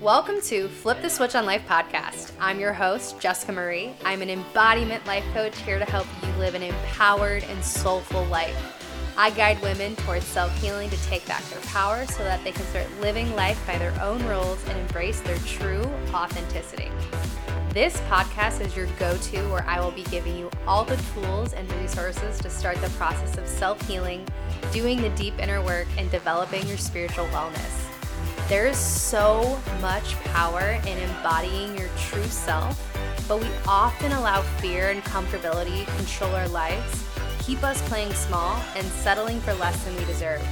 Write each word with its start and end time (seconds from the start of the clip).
Welcome 0.00 0.42
to 0.42 0.68
Flip 0.68 1.00
the 1.00 1.08
Switch 1.08 1.34
on 1.34 1.46
Life 1.46 1.66
podcast. 1.66 2.32
I'm 2.38 2.60
your 2.60 2.74
host, 2.74 3.18
Jessica 3.18 3.50
Marie. 3.50 3.94
I'm 4.04 4.20
an 4.20 4.28
embodiment 4.28 5.06
life 5.06 5.24
coach 5.32 5.56
here 5.60 5.78
to 5.78 5.86
help 5.86 6.06
you 6.22 6.28
live 6.32 6.54
an 6.54 6.62
empowered 6.62 7.44
and 7.44 7.64
soulful 7.64 8.22
life. 8.26 8.54
I 9.16 9.30
guide 9.30 9.58
women 9.62 9.96
towards 9.96 10.26
self 10.26 10.54
healing 10.60 10.90
to 10.90 11.02
take 11.04 11.26
back 11.26 11.42
their 11.44 11.62
power 11.62 12.04
so 12.04 12.22
that 12.24 12.44
they 12.44 12.52
can 12.52 12.66
start 12.66 12.86
living 13.00 13.34
life 13.36 13.58
by 13.66 13.78
their 13.78 13.98
own 14.02 14.22
rules 14.26 14.62
and 14.68 14.78
embrace 14.78 15.20
their 15.22 15.38
true 15.38 15.90
authenticity. 16.12 16.90
This 17.70 17.98
podcast 18.02 18.60
is 18.60 18.76
your 18.76 18.88
go 18.98 19.16
to 19.16 19.38
where 19.48 19.64
I 19.66 19.80
will 19.80 19.92
be 19.92 20.04
giving 20.04 20.36
you 20.36 20.50
all 20.66 20.84
the 20.84 21.02
tools 21.14 21.54
and 21.54 21.72
resources 21.80 22.38
to 22.40 22.50
start 22.50 22.76
the 22.82 22.90
process 22.90 23.38
of 23.38 23.48
self 23.48 23.80
healing, 23.88 24.28
doing 24.72 25.00
the 25.00 25.08
deep 25.10 25.38
inner 25.38 25.64
work, 25.64 25.88
and 25.96 26.10
developing 26.10 26.66
your 26.66 26.76
spiritual 26.76 27.24
wellness. 27.28 27.85
There 28.48 28.68
is 28.68 28.78
so 28.78 29.60
much 29.80 30.14
power 30.26 30.80
in 30.86 30.98
embodying 30.98 31.76
your 31.76 31.88
true 31.98 32.22
self, 32.26 32.80
but 33.26 33.40
we 33.40 33.48
often 33.66 34.12
allow 34.12 34.42
fear 34.60 34.90
and 34.90 35.02
comfortability 35.02 35.84
control 35.96 36.32
our 36.32 36.46
lives, 36.46 37.04
keep 37.40 37.64
us 37.64 37.82
playing 37.88 38.12
small, 38.14 38.62
and 38.76 38.86
settling 38.86 39.40
for 39.40 39.52
less 39.54 39.82
than 39.82 39.96
we 39.96 40.04
deserve. 40.04 40.46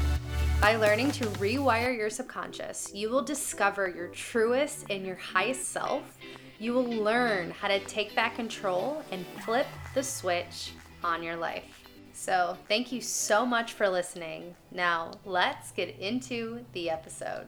By 0.61 0.75
learning 0.75 1.13
to 1.13 1.27
rewire 1.39 1.97
your 1.97 2.11
subconscious, 2.11 2.91
you 2.93 3.11
will 3.11 3.23
discover 3.23 3.89
your 3.89 4.09
truest 4.09 4.87
and 4.91 5.07
your 5.07 5.15
highest 5.15 5.69
self. 5.69 6.19
You 6.59 6.75
will 6.75 6.91
learn 6.91 7.53
how 7.53 7.69
to 7.69 7.79
take 7.79 8.17
back 8.17 8.35
control 8.35 9.05
and 9.13 9.25
flip 9.45 9.69
the 9.95 10.03
switch 10.03 10.73
on 11.05 11.23
your 11.23 11.37
life. 11.37 11.85
So, 12.13 12.57
thank 12.67 12.91
you 12.91 13.01
so 13.01 13.47
much 13.47 13.73
for 13.73 13.89
listening. 13.89 14.57
Now, 14.73 15.13
let's 15.25 15.71
get 15.71 15.97
into 16.01 16.65
the 16.73 16.91
episode. 16.91 17.47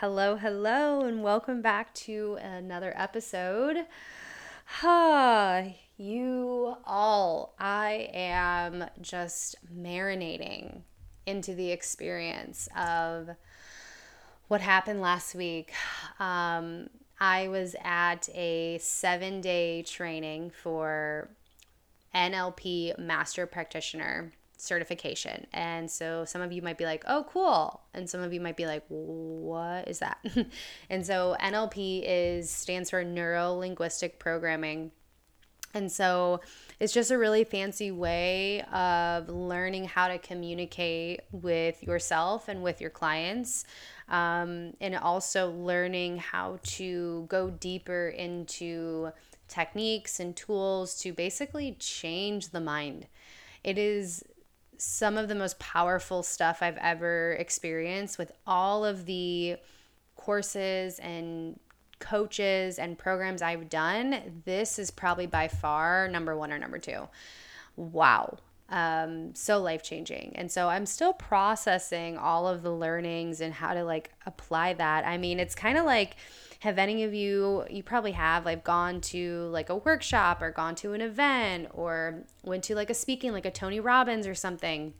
Hello, 0.00 0.36
hello, 0.36 1.06
and 1.06 1.22
welcome 1.22 1.62
back 1.62 1.94
to 1.94 2.36
another 2.42 2.92
episode. 2.94 3.86
You 5.96 6.76
all, 6.84 7.54
I 7.58 8.10
am 8.12 8.84
just 9.00 9.56
marinating 9.74 10.82
into 11.24 11.54
the 11.54 11.70
experience 11.70 12.68
of 12.76 13.30
what 14.48 14.60
happened 14.60 15.00
last 15.00 15.34
week. 15.34 15.72
Um, 16.20 16.90
I 17.18 17.48
was 17.48 17.74
at 17.82 18.28
a 18.34 18.76
seven 18.76 19.40
day 19.40 19.82
training 19.82 20.50
for 20.50 21.30
NLP 22.14 22.98
Master 22.98 23.46
Practitioner 23.46 24.32
certification. 24.56 25.46
And 25.52 25.90
so 25.90 26.24
some 26.24 26.42
of 26.42 26.52
you 26.52 26.62
might 26.62 26.78
be 26.78 26.84
like, 26.84 27.04
oh, 27.06 27.26
cool. 27.28 27.82
And 27.94 28.08
some 28.08 28.20
of 28.20 28.32
you 28.32 28.40
might 28.40 28.56
be 28.56 28.66
like, 28.66 28.84
what 28.88 29.88
is 29.88 29.98
that? 30.00 30.18
and 30.90 31.04
so 31.04 31.36
NLP 31.40 32.02
is 32.06 32.50
stands 32.50 32.90
for 32.90 33.04
neuro 33.04 33.54
linguistic 33.54 34.18
programming. 34.18 34.90
And 35.74 35.92
so 35.92 36.40
it's 36.80 36.94
just 36.94 37.10
a 37.10 37.18
really 37.18 37.44
fancy 37.44 37.90
way 37.90 38.62
of 38.72 39.28
learning 39.28 39.84
how 39.84 40.08
to 40.08 40.18
communicate 40.18 41.20
with 41.32 41.82
yourself 41.82 42.48
and 42.48 42.62
with 42.62 42.80
your 42.80 42.90
clients. 42.90 43.64
Um, 44.08 44.74
and 44.80 44.94
also 44.94 45.50
learning 45.50 46.18
how 46.18 46.60
to 46.62 47.26
go 47.28 47.50
deeper 47.50 48.08
into 48.08 49.10
techniques 49.48 50.20
and 50.20 50.34
tools 50.36 50.98
to 51.00 51.12
basically 51.12 51.76
change 51.78 52.50
the 52.50 52.60
mind. 52.60 53.08
It 53.64 53.78
is 53.78 54.22
some 54.78 55.16
of 55.18 55.28
the 55.28 55.34
most 55.34 55.58
powerful 55.58 56.22
stuff 56.22 56.58
I've 56.60 56.76
ever 56.78 57.32
experienced 57.38 58.18
with 58.18 58.32
all 58.46 58.84
of 58.84 59.06
the 59.06 59.56
courses 60.16 60.98
and 60.98 61.58
coaches 61.98 62.78
and 62.78 62.98
programs 62.98 63.42
I've 63.42 63.68
done. 63.68 64.42
This 64.44 64.78
is 64.78 64.90
probably 64.90 65.26
by 65.26 65.48
far 65.48 66.08
number 66.08 66.36
one 66.36 66.52
or 66.52 66.58
number 66.58 66.78
two. 66.78 67.08
Wow. 67.76 68.38
Um, 68.68 69.34
so 69.34 69.58
life 69.62 69.82
changing. 69.82 70.32
And 70.34 70.50
so 70.50 70.68
I'm 70.68 70.86
still 70.86 71.12
processing 71.12 72.18
all 72.18 72.48
of 72.48 72.62
the 72.62 72.72
learnings 72.72 73.40
and 73.40 73.54
how 73.54 73.74
to 73.74 73.84
like 73.84 74.10
apply 74.26 74.74
that. 74.74 75.06
I 75.06 75.18
mean, 75.18 75.38
it's 75.38 75.54
kind 75.54 75.78
of 75.78 75.84
like, 75.84 76.16
have 76.66 76.78
any 76.78 77.04
of 77.04 77.14
you 77.14 77.64
you 77.70 77.82
probably 77.82 78.12
have 78.12 78.44
like 78.44 78.64
gone 78.64 79.00
to 79.00 79.48
like 79.52 79.70
a 79.70 79.76
workshop 79.76 80.42
or 80.42 80.50
gone 80.50 80.74
to 80.74 80.92
an 80.92 81.00
event 81.00 81.68
or 81.72 82.24
went 82.42 82.64
to 82.64 82.74
like 82.74 82.90
a 82.90 82.94
speaking 82.94 83.32
like 83.32 83.46
a 83.46 83.50
Tony 83.50 83.80
Robbins 83.80 84.26
or 84.26 84.34
something 84.34 84.92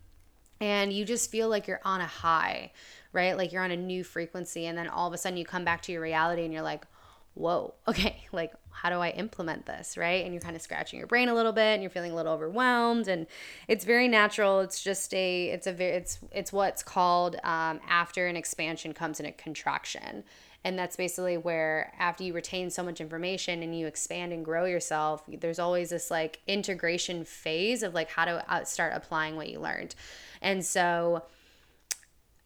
and 0.61 0.93
you 0.93 1.05
just 1.05 1.31
feel 1.31 1.49
like 1.49 1.67
you're 1.67 1.81
on 1.85 2.01
a 2.01 2.07
high, 2.07 2.73
right? 3.13 3.37
Like 3.37 3.53
you're 3.53 3.63
on 3.63 3.71
a 3.71 3.77
new 3.77 4.05
frequency 4.05 4.67
and 4.67 4.77
then 4.79 4.89
all 4.89 5.07
of 5.07 5.13
a 5.13 5.19
sudden 5.19 5.37
you 5.37 5.45
come 5.45 5.65
back 5.65 5.83
to 5.83 5.93
your 5.93 6.01
reality 6.01 6.45
and 6.45 6.53
you're 6.53 6.63
like, 6.63 6.87
"Whoa, 7.35 7.75
okay, 7.89 8.25
like 8.33 8.53
how 8.71 8.91
do 8.91 8.97
I 8.97 9.11
implement 9.11 9.67
this, 9.67 9.97
right? 9.97 10.25
And 10.25 10.33
you're 10.33 10.41
kind 10.41 10.57
of 10.57 10.63
scratching 10.63 10.99
your 10.99 11.09
brain 11.09 11.29
a 11.29 11.35
little 11.35 11.53
bit 11.53 11.75
and 11.75 11.83
you're 11.83 11.91
feeling 11.91 12.13
a 12.13 12.15
little 12.15 12.33
overwhelmed 12.33 13.09
and 13.09 13.27
it's 13.69 13.85
very 13.85 14.09
natural. 14.09 14.61
It's 14.61 14.83
just 14.83 15.13
a 15.15 15.49
it's 15.49 15.67
a 15.67 15.73
very 15.73 15.97
it's 15.97 16.19
it's 16.33 16.53
what's 16.53 16.83
called 16.83 17.37
um, 17.43 17.81
after 17.89 18.27
an 18.27 18.37
expansion 18.37 18.93
comes 18.95 19.21
in 19.21 19.27
a 19.27 19.33
contraction. 19.33 20.25
And 20.67 20.77
that's 20.77 20.97
basically 20.97 21.37
where, 21.37 21.93
after 21.97 22.25
you 22.25 22.33
retain 22.33 22.71
so 22.71 22.83
much 22.83 23.01
information 23.01 23.63
and 23.63 23.79
you 23.79 23.87
expand 23.87 24.33
and 24.33 24.45
grow 24.45 24.65
yourself, 24.65 25.23
there's 25.29 25.61
always 25.61 25.91
this 25.91 26.11
like 26.11 26.41
integration 26.49 27.25
phase 27.25 27.85
of 27.85 27.95
like 27.95 28.11
how 28.11 28.25
to 28.25 28.53
uh, 28.53 28.65
start 28.65 28.93
applying 28.93 29.37
what 29.37 29.49
you 29.49 29.61
learned. 29.61 29.95
And 30.43 30.65
so 30.65 31.23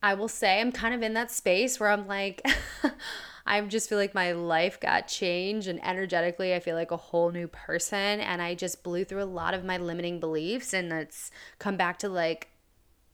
I 0.02 0.12
will 0.12 0.28
say 0.28 0.60
I'm 0.60 0.70
kind 0.70 0.92
of 0.92 1.02
in 1.02 1.14
that 1.14 1.30
space 1.30 1.80
where 1.80 1.88
I'm 1.88 2.06
like, 2.06 2.46
I 3.46 3.58
just 3.62 3.88
feel 3.88 3.96
like 3.96 4.14
my 4.14 4.32
life 4.32 4.78
got 4.78 5.08
changed 5.08 5.66
and 5.66 5.82
energetically 5.82 6.54
I 6.54 6.60
feel 6.60 6.76
like 6.76 6.90
a 6.90 6.98
whole 6.98 7.30
new 7.30 7.48
person 7.48 8.20
and 8.20 8.42
I 8.42 8.54
just 8.54 8.82
blew 8.82 9.06
through 9.06 9.22
a 9.22 9.24
lot 9.24 9.54
of 9.54 9.64
my 9.64 9.78
limiting 9.78 10.20
beliefs 10.20 10.74
and 10.74 10.92
it's 10.92 11.30
come 11.58 11.78
back 11.78 11.98
to 12.00 12.10
like 12.10 12.49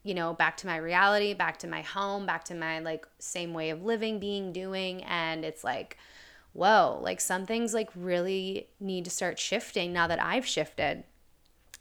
you 0.06 0.14
know, 0.14 0.32
back 0.34 0.56
to 0.58 0.66
my 0.68 0.76
reality, 0.76 1.34
back 1.34 1.58
to 1.58 1.66
my 1.66 1.82
home, 1.82 2.26
back 2.26 2.44
to 2.44 2.54
my 2.54 2.78
like 2.78 3.06
same 3.18 3.52
way 3.52 3.70
of 3.70 3.82
living, 3.82 4.20
being, 4.20 4.52
doing. 4.52 5.02
And 5.02 5.44
it's 5.44 5.64
like, 5.64 5.98
whoa, 6.52 7.00
like 7.02 7.20
some 7.20 7.44
things 7.44 7.74
like 7.74 7.90
really 7.96 8.68
need 8.78 9.04
to 9.04 9.10
start 9.10 9.38
shifting 9.38 9.92
now 9.92 10.06
that 10.06 10.22
I've 10.22 10.46
shifted. 10.46 11.02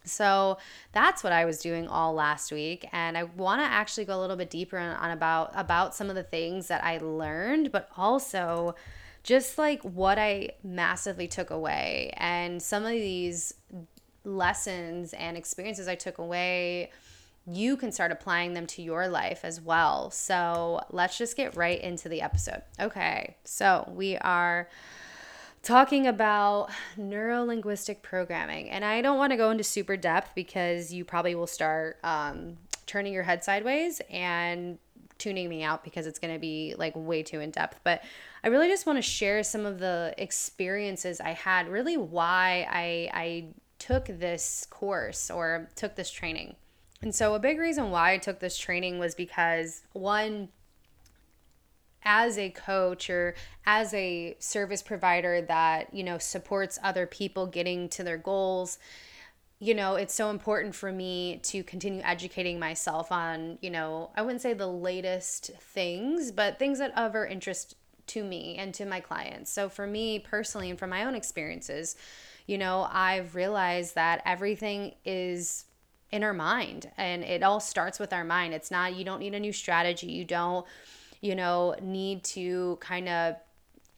So 0.03 0.58
that's 0.91 1.24
what 1.24 1.34
I 1.34 1.46
was 1.46 1.59
doing 1.59 1.88
all 1.88 2.14
last 2.14 2.52
week 2.52 2.88
and 2.91 3.18
I 3.18 3.24
want 3.24 3.62
to 3.62 3.66
actually 3.66 4.06
go 4.06 4.18
a 4.18 4.22
little 4.22 4.35
bit 4.35 4.50
deeper 4.50 4.78
on, 4.78 5.12
about 5.12 5.52
about 5.56 5.96
some 5.96 6.09
of 6.09 6.16
the 6.16 6.24
things 6.24 6.68
that 6.68 6.84
I 6.84 7.00
learned 7.00 7.72
but 7.72 7.90
also 7.97 8.75
just 9.24 9.58
like 9.58 9.81
what 9.81 10.19
I 10.19 10.52
massively 10.64 11.28
took 11.28 11.50
away 11.50 12.14
and 12.18 12.62
some 12.62 12.84
of 12.84 12.91
these 12.91 13.56
lessons 14.24 15.14
and 15.14 15.38
experiences 15.38 15.88
I 15.88 15.96
took 15.96 16.19
away 16.19 16.91
you 17.48 17.78
can 17.78 17.92
start 17.92 18.12
applying 18.12 18.54
them 18.54 18.66
to 18.66 18.82
your 18.82 19.08
life 19.08 19.42
as 19.44 19.62
well. 19.62 20.10
So 20.10 20.82
let's 20.90 21.18
just 21.18 21.38
get 21.38 21.56
right 21.56 21.80
into 21.80 22.10
the 22.10 22.22
episode. 22.22 22.64
Okay, 22.80 23.36
so 23.44 23.92
we 23.94 24.18
are 24.18 24.68
talking 25.62 26.06
about 26.08 26.70
neuro 26.96 27.44
linguistic 27.44 28.02
programming. 28.02 28.70
And 28.70 28.86
I 28.86 29.02
don't 29.02 29.18
want 29.18 29.32
to 29.32 29.38
go 29.38 29.50
into 29.50 29.64
super 29.64 29.98
depth 29.98 30.32
because 30.36 30.94
you 30.94 31.04
probably 31.04 31.36
will 31.36 31.48
start 31.48 31.98
um, 32.04 32.58
turning 32.86 33.14
your 33.14 33.24
head 33.24 33.44
sideways 33.44 34.02
and 34.10 34.78
tuning 35.18 35.50
me 35.50 35.64
out 35.64 35.84
because 35.84 36.08
it's 36.08 36.20
going 36.20 36.34
to 36.34 36.40
be 36.40 36.76
like 36.78 36.94
way 36.96 37.24
too 37.24 37.40
in 37.40 37.50
depth. 37.50 37.80
But 37.84 38.04
I 38.44 38.50
really 38.50 38.68
just 38.68 38.86
want 38.86 38.98
to 38.98 39.02
share 39.02 39.44
some 39.44 39.66
of 39.66 39.80
the 39.80 40.14
experiences 40.18 41.20
I 41.20 41.32
had, 41.32 41.68
really 41.68 41.98
why 41.98 42.68
I, 42.70 43.10
I 43.14 43.46
took 43.80 44.06
this 44.06 44.68
course 44.70 45.32
or 45.32 45.70
took 45.76 45.96
this 45.96 46.12
training. 46.12 46.56
And 47.05 47.13
so, 47.13 47.35
a 47.35 47.40
big 47.40 47.59
reason 47.59 47.91
why 47.91 48.13
I 48.13 48.17
took 48.17 48.40
this 48.40 48.57
training 48.57 48.97
was 48.97 49.13
because 49.13 49.84
one, 49.93 50.49
as 52.02 52.35
a 52.40 52.49
coach 52.49 53.11
or 53.11 53.35
as 53.63 53.93
a 53.93 54.35
service 54.40 54.81
provider 54.81 55.40
that, 55.43 55.93
you 55.93 56.03
know, 56.03 56.17
supports 56.17 56.79
other 56.81 57.05
people 57.05 57.46
getting 57.46 57.90
to 57.90 58.03
their 58.03 58.17
goals, 58.17 58.79
you 59.59 59.75
know, 59.75 59.96
it's 59.96 60.16
so 60.16 60.31
important 60.31 60.73
for 60.73 60.91
me 60.91 61.40
to 61.43 61.61
continue 61.61 62.02
educating 62.03 62.57
myself 62.57 63.11
on, 63.11 63.59
you 63.61 63.69
know, 63.69 64.09
I 64.16 64.23
wouldn't 64.23 64.41
say 64.41 64.53
the 64.53 64.66
latest 64.66 65.52
things, 65.59 66.31
but 66.31 66.57
things 66.57 66.79
that 66.79 66.97
of 66.97 67.16
interest 67.16 67.75
to 68.07 68.23
me 68.23 68.55
and 68.57 68.73
to 68.73 68.84
my 68.84 68.99
clients. 68.99 69.52
So 69.52 69.69
for 69.69 69.85
me 69.85 70.17
personally 70.17 70.72
and 70.72 70.79
from 70.79 70.90
my 70.90 71.05
own 71.05 71.13
experiences, 71.13 71.97
you 72.47 72.57
know, 72.57 72.87
I've 72.91 73.35
realized 73.35 73.93
that 73.93 74.23
everything 74.25 74.96
is 75.05 75.66
in 76.11 76.23
our 76.23 76.34
mind 76.34 76.91
and 76.97 77.23
it 77.23 77.43
all 77.43 77.59
starts 77.59 77.99
with 77.99 78.13
our 78.13 78.23
mind. 78.23 78.53
It's 78.53 78.72
not 78.72 78.96
you 78.96 79.03
don't 79.03 79.19
need 79.19 79.34
a 79.34 79.40
new 79.40 79.53
strategy. 79.53 80.07
You 80.07 80.25
don't 80.25 80.66
you 81.22 81.35
know 81.35 81.75
need 81.81 82.23
to 82.23 82.78
kind 82.81 83.09
of 83.09 83.35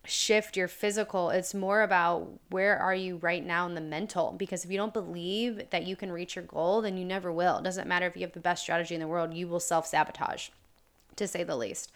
shift 0.06 0.56
your 0.56 0.70
physical. 0.70 1.30
It's 1.32 1.54
more 1.54 1.82
about 1.82 2.30
where 2.50 2.78
are 2.78 2.96
you 2.96 3.18
right 3.18 3.46
now 3.46 3.66
in 3.68 3.76
the 3.76 3.82
mental? 3.82 4.34
Because 4.38 4.64
if 4.64 4.72
you 4.72 4.78
don't 4.78 4.94
believe 4.94 5.70
that 5.70 5.86
you 5.86 5.98
can 5.98 6.12
reach 6.12 6.36
your 6.36 6.46
goal 6.46 6.82
then 6.82 6.98
you 6.98 7.06
never 7.06 7.32
will. 7.32 7.58
It 7.58 7.64
doesn't 7.64 7.88
matter 7.88 8.08
if 8.08 8.16
you 8.16 8.22
have 8.22 8.32
the 8.32 8.40
best 8.40 8.64
strategy 8.64 8.96
in 8.96 9.02
the 9.02 9.08
world 9.08 9.34
you 9.34 9.48
will 9.48 9.60
self-sabotage 9.60 10.50
to 11.18 11.28
say 11.28 11.44
the 11.44 11.58
least. 11.58 11.92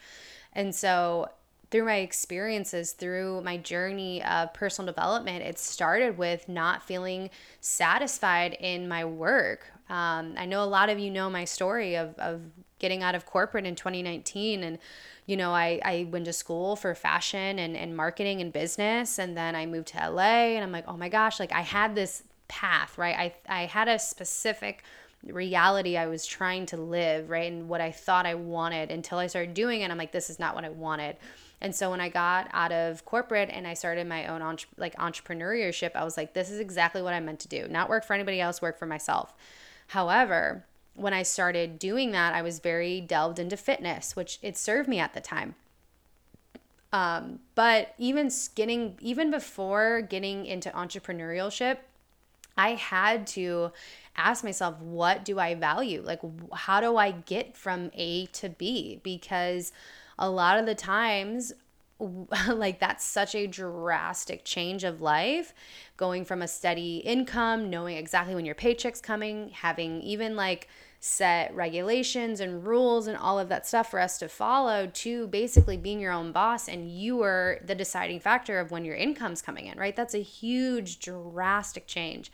And 0.52 0.74
so 0.74 1.30
through 1.70 1.86
my 1.86 1.96
experiences, 1.96 2.92
through 2.92 3.40
my 3.40 3.56
journey 3.56 4.22
of 4.22 4.52
personal 4.52 4.92
development, 4.92 5.42
it 5.42 5.58
started 5.58 6.18
with 6.18 6.46
not 6.46 6.82
feeling 6.82 7.30
satisfied 7.62 8.52
in 8.60 8.86
my 8.86 9.06
work. 9.06 9.71
Um, 9.88 10.34
I 10.36 10.46
know 10.46 10.62
a 10.62 10.66
lot 10.66 10.88
of 10.88 10.98
you 10.98 11.10
know 11.10 11.28
my 11.28 11.44
story 11.44 11.96
of, 11.96 12.14
of 12.18 12.42
getting 12.78 13.02
out 13.02 13.14
of 13.14 13.26
corporate 13.26 13.66
in 13.66 13.74
2019 13.74 14.64
and 14.64 14.78
you 15.26 15.36
know 15.36 15.52
I, 15.52 15.80
I 15.84 16.08
went 16.10 16.24
to 16.24 16.32
school 16.32 16.74
for 16.74 16.94
fashion 16.94 17.58
and, 17.58 17.76
and 17.76 17.96
marketing 17.96 18.40
and 18.40 18.52
business 18.52 19.20
and 19.20 19.36
then 19.36 19.54
i 19.54 19.66
moved 19.66 19.88
to 19.88 20.10
la 20.10 20.22
and 20.22 20.64
i'm 20.64 20.72
like 20.72 20.86
oh 20.88 20.96
my 20.96 21.08
gosh 21.08 21.38
like 21.38 21.52
i 21.52 21.60
had 21.60 21.94
this 21.94 22.24
path 22.48 22.98
right 22.98 23.16
i, 23.48 23.62
I 23.62 23.66
had 23.66 23.86
a 23.86 24.00
specific 24.00 24.82
reality 25.24 25.96
I 25.96 26.06
was 26.06 26.26
trying 26.26 26.66
to 26.66 26.76
live, 26.76 27.30
right? 27.30 27.50
And 27.50 27.68
what 27.68 27.80
I 27.80 27.92
thought 27.92 28.26
I 28.26 28.34
wanted 28.34 28.90
until 28.90 29.18
I 29.18 29.28
started 29.28 29.54
doing 29.54 29.82
it. 29.82 29.90
I'm 29.90 29.98
like, 29.98 30.12
this 30.12 30.30
is 30.30 30.38
not 30.38 30.54
what 30.54 30.64
I 30.64 30.70
wanted. 30.70 31.16
And 31.60 31.74
so 31.74 31.90
when 31.90 32.00
I 32.00 32.08
got 32.08 32.48
out 32.52 32.72
of 32.72 33.04
corporate 33.04 33.48
and 33.52 33.66
I 33.66 33.74
started 33.74 34.08
my 34.08 34.26
own 34.26 34.42
entre- 34.42 34.68
like 34.76 34.96
entrepreneurship, 34.96 35.92
I 35.94 36.02
was 36.02 36.16
like, 36.16 36.34
this 36.34 36.50
is 36.50 36.58
exactly 36.58 37.02
what 37.02 37.14
I 37.14 37.20
meant 37.20 37.38
to 37.40 37.48
do. 37.48 37.68
Not 37.68 37.88
work 37.88 38.04
for 38.04 38.14
anybody 38.14 38.40
else, 38.40 38.60
work 38.60 38.78
for 38.78 38.86
myself. 38.86 39.32
However, 39.92 40.64
when 40.94 41.12
I 41.12 41.22
started 41.22 41.78
doing 41.78 42.12
that, 42.12 42.32
I 42.32 42.40
was 42.40 42.60
very 42.60 42.98
delved 42.98 43.38
into 43.38 43.58
fitness, 43.58 44.16
which 44.16 44.38
it 44.40 44.56
served 44.56 44.88
me 44.88 44.98
at 44.98 45.12
the 45.12 45.20
time. 45.20 45.54
Um, 46.94 47.40
but 47.54 47.94
even 47.98 48.30
getting 48.54 48.96
even 49.02 49.30
before 49.30 50.00
getting 50.00 50.46
into 50.46 50.70
entrepreneurship, 50.70 51.76
I 52.56 52.70
had 52.70 53.26
to 53.28 53.72
ask 54.16 54.42
myself, 54.42 54.78
what 54.80 55.26
do 55.26 55.38
I 55.38 55.54
value? 55.54 56.00
Like, 56.02 56.20
how 56.54 56.80
do 56.80 56.96
I 56.96 57.10
get 57.10 57.54
from 57.54 57.90
A 57.92 58.26
to 58.26 58.48
B? 58.48 58.98
Because 59.02 59.72
a 60.18 60.30
lot 60.30 60.58
of 60.58 60.64
the 60.64 60.74
times, 60.74 61.52
like 62.48 62.80
that's 62.80 63.04
such 63.04 63.34
a 63.34 63.46
drastic 63.46 64.44
change 64.44 64.84
of 64.84 65.00
life 65.00 65.54
going 65.96 66.24
from 66.24 66.42
a 66.42 66.48
steady 66.48 66.98
income 66.98 67.70
knowing 67.70 67.96
exactly 67.96 68.34
when 68.34 68.44
your 68.44 68.54
paycheck's 68.54 69.00
coming 69.00 69.50
having 69.50 70.00
even 70.02 70.34
like 70.34 70.68
set 71.04 71.52
regulations 71.54 72.38
and 72.38 72.64
rules 72.64 73.08
and 73.08 73.16
all 73.16 73.38
of 73.38 73.48
that 73.48 73.66
stuff 73.66 73.90
for 73.90 73.98
us 73.98 74.18
to 74.18 74.28
follow 74.28 74.86
to 74.94 75.26
basically 75.28 75.76
being 75.76 75.98
your 75.98 76.12
own 76.12 76.30
boss 76.30 76.68
and 76.68 76.90
you 76.90 77.22
are 77.22 77.58
the 77.66 77.74
deciding 77.74 78.20
factor 78.20 78.60
of 78.60 78.70
when 78.70 78.84
your 78.84 78.94
income's 78.94 79.42
coming 79.42 79.66
in 79.66 79.76
right? 79.78 79.96
That's 79.96 80.14
a 80.14 80.22
huge 80.22 81.00
drastic 81.00 81.88
change 81.88 82.30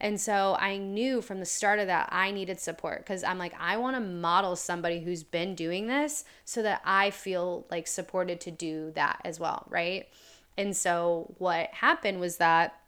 and 0.00 0.20
so 0.20 0.56
I 0.58 0.76
knew 0.76 1.20
from 1.20 1.40
the 1.40 1.44
start 1.44 1.80
of 1.80 1.88
that 1.88 2.08
I 2.12 2.30
needed 2.30 2.60
support 2.60 2.98
because 2.98 3.24
I'm 3.24 3.38
like, 3.38 3.54
I 3.58 3.76
want 3.78 3.96
to 3.96 4.00
model 4.00 4.54
somebody 4.54 5.00
who's 5.00 5.24
been 5.24 5.54
doing 5.54 5.88
this 5.88 6.24
so 6.44 6.62
that 6.62 6.82
I 6.84 7.10
feel 7.10 7.66
like 7.70 7.86
supported 7.86 8.40
to 8.42 8.50
do 8.50 8.92
that 8.92 9.20
as 9.24 9.40
well. 9.40 9.66
Right. 9.68 10.08
And 10.56 10.76
so 10.76 11.34
what 11.38 11.68
happened 11.72 12.20
was 12.20 12.36
that 12.36 12.80